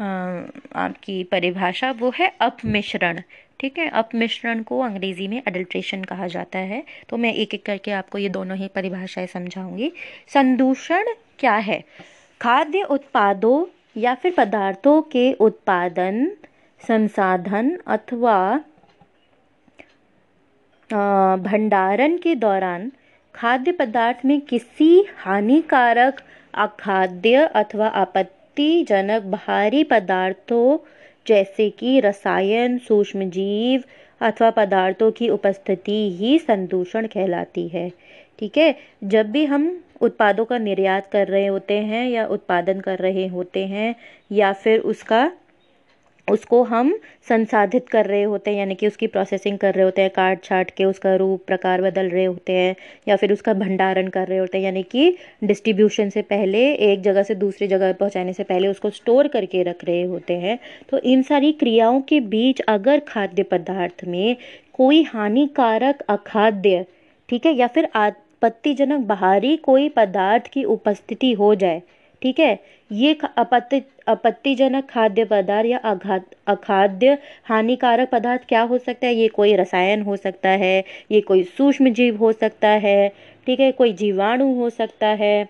[0.00, 3.20] आपकी परिभाषा, वो है अपमिश्रण।
[3.60, 3.88] ठीक है?
[3.90, 8.28] अपमिश्रण को अंग्रेज़ी में अडल्ट्रेशन कहा जाता है। तो मैं एक एक करके आपको ये
[8.28, 9.92] दोनों ही परिभाषाएँ समझाऊँगी।
[10.34, 11.82] संदूषण क्या है?
[12.40, 13.64] खाद्य उत्पादों
[13.96, 16.26] या फिर पदार्थों के उत्पादन,
[16.80, 18.38] संसाधन अथवा
[20.90, 22.90] भंडारण के दौरान
[23.34, 26.20] खाद्य पदार्थ में किसी हानिकारक
[26.54, 30.78] अखाद्य अथवा आपत्तिजनक बाहरी पदार्थों
[31.28, 33.82] जैसे कि रसायन सूक्ष्म जीव
[34.20, 37.90] अथवा पदार्थों की उपस्थिति ही संदूषण कहलाती है।
[38.38, 38.74] ठीक है?
[39.04, 43.66] जब भी हम उत्पादों का निर्यात कर रहे होते हैं या उत्पादन कर रहे होते
[43.66, 43.94] हैं
[44.30, 45.30] या फिर उसका
[46.30, 46.92] उसको हम
[47.28, 50.70] संसाधित कर रहे होते हैं, यानी कि उसकी प्रोसेसिंग कर रहे होते हैं, काट छाट
[50.70, 52.74] के उसका रूप, प्रकार बदल रहे होते हैं,
[53.08, 57.22] या फिर उसका भंडारण कर रहे होते हैं, यानी कि डिस्ट्रीब्यूशन से पहले, एक जगह
[57.22, 60.58] से दूसरी जगह पहुँचाने से पहले उसको स्टोर करके रख रहे होते हैं।
[60.90, 64.36] तो इन सारी क्रियाओं के बीच अगर खाद्य पदार्थ में
[64.72, 66.84] कोई हानिकारक अखाद्य,
[67.28, 71.82] ठीक है, या फिर आपत्तिजनक बाहरी कोई पदार्थ की उपस्थिति हो जाए
[72.22, 72.58] ठीक है?
[72.92, 79.14] ये आपत्ति आपत्तिजनक खाद्य पदार्थ या अघात अखाद्य हानिकारक पदार्थ क्या हो सकता है?
[79.14, 83.08] ये कोई रसायन हो सकता है, ये कोई सूक्ष्म जीव हो सकता है,
[83.46, 83.72] ठीक है?
[83.72, 85.44] कोई जीवाणु हो सकता है,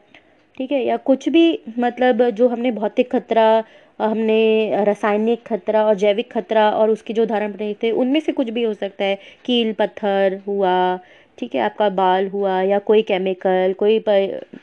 [0.59, 0.85] ठीक है?
[0.85, 3.65] या कुछ भी मतलब जो हमने भौतिक खतरा,
[4.01, 8.51] हमने रासायनिक खतरा और जैविक खतरा और उसकी जो उदाहरण रहे थे, उनमें से कुछ
[8.51, 10.99] भी हो सकता है। कील, पत्थर, हुआ
[11.39, 13.99] ठीक है, आपका बाल हुआ या कोई केमिकल कोई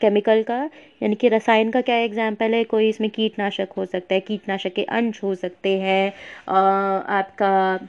[0.01, 0.57] केमिकल का,
[1.01, 2.63] यानी कि रसायन का क्या एग्ज़ाम्पल है?
[2.65, 6.07] कोई इसमें कीटनाशक हो सकता है, कीटनाशक के अंश हो सकते हैं
[6.49, 7.79] आपका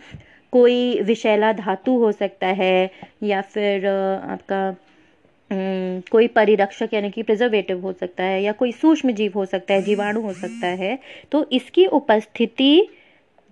[0.52, 2.90] कोई विषैला धातु हो सकता है,
[3.22, 4.74] या फिर आपका
[6.10, 9.82] कोई परिरक्षक यानी कि प्रिजर्वेटिव हो सकता है, या कोई सूक्ष्म जीव हो सकता है,
[9.82, 10.98] जीवाणु हो सकता है
[11.32, 12.88] तो इसकी उपस्थिति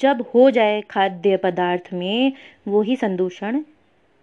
[0.01, 2.33] जब हो जाए खाद्य पदार्थ में,
[2.69, 3.63] वो ही संदूषण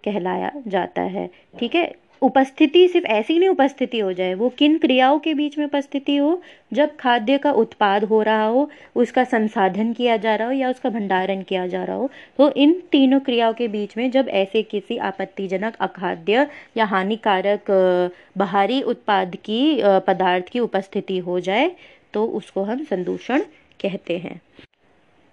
[0.04, 1.92] कहलाया जाता है। ठीक है?
[2.22, 6.42] उपस्थिति सिर्फ़ ऐसी नहीं उपस्थिति हो जाए, वो किन क्रियाओं के बीच में उपस्थिति हो?
[6.72, 10.90] जब खाद्य का उत्पाद हो रहा हो, उसका संसाधन किया जा रहा हो या उसका
[10.90, 14.96] भंडारण किया जा रहा हो तो इन तीनों क्रियाओं के बीच में जब ऐसे किसी
[15.00, 16.46] आपत्तिजनक अखाद्य
[16.76, 17.70] या हानिकारक
[18.38, 21.70] बाहरी उत्पाद की पदार्थ की उपस्थिति हो जाए
[22.14, 23.42] तो उसको हम संदूषण
[23.80, 24.40] कहते हैं।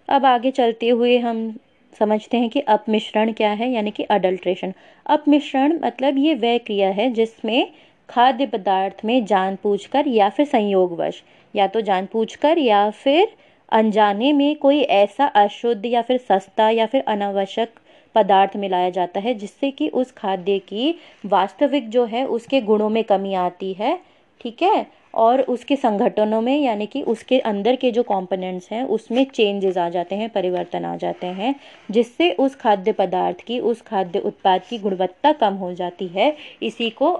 [0.09, 1.49] अब आगे चलते हुए हम
[1.93, 4.73] समझते हैं कि अपमिश्रण क्या है, यानी कि अडल्ट्रेशन
[5.05, 7.71] अपमिश्रण मतलब ये वह क्रिया है जिसमें
[8.09, 11.21] खाद्य पदार्थ में जानबूझकर या फिर संयोगवश,
[11.53, 13.27] या तो जानबूझकर या फिर
[13.71, 17.79] अनजाने में कोई ऐसा अशुद्ध या फिर सस्ता या फिर अनावश्यक
[18.15, 23.03] पदार्थ मिलाया जाता है जिससे कि उस खाद्य की वास्तविक जो है उसके गुणों में
[23.03, 23.97] कमी आती है,
[24.41, 24.85] ठीक है?
[25.19, 29.89] और उसके संगठनों में, यानी कि उसके अंदर के जो कंपोनेंट्स हैं, उसमें चेंजेस आ
[29.89, 31.53] जाते हैं, परिवर्तन आ जाते हैं,
[31.91, 36.89] जिससे उस खाद्य पदार्थ की, उस खाद्य उत्पाद की गुणवत्ता कम हो जाती है। इसी
[36.89, 37.11] को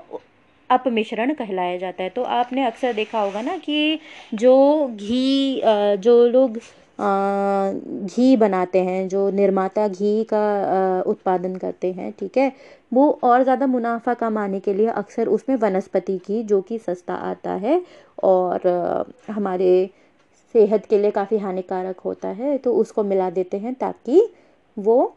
[0.70, 4.00] अपमिश्रण कहलाया जाता है। तो आपने अक्सर देखा होगा ना कि
[4.34, 4.56] जो
[4.88, 5.62] घी
[5.98, 6.60] जो लोग
[8.06, 12.52] घी बनाते हैं, जो निर्माता घी का उत्पादन करते हैं, ठीक है?
[12.92, 17.52] वो और ज़्यादा मुनाफा कमाने के लिए अक्सर उसमें वनस्पति घी जो कि सस्ता आता
[17.56, 17.82] है
[18.24, 18.68] और
[19.30, 19.90] हमारे
[20.56, 24.22] सेहत के लिए काफ़ी हानिकारक होता है तो उसको मिला देते हैं ताकि
[24.78, 25.16] वो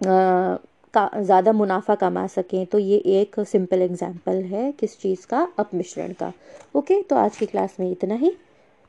[0.00, 6.32] ज़्यादा मुनाफा कमा सकें। तो ये एक सिंपल एग्जांपल है किस चीज़ का, अपमिश्रण का।
[6.76, 8.32] ओके तो आज की क्लास में इतना ही।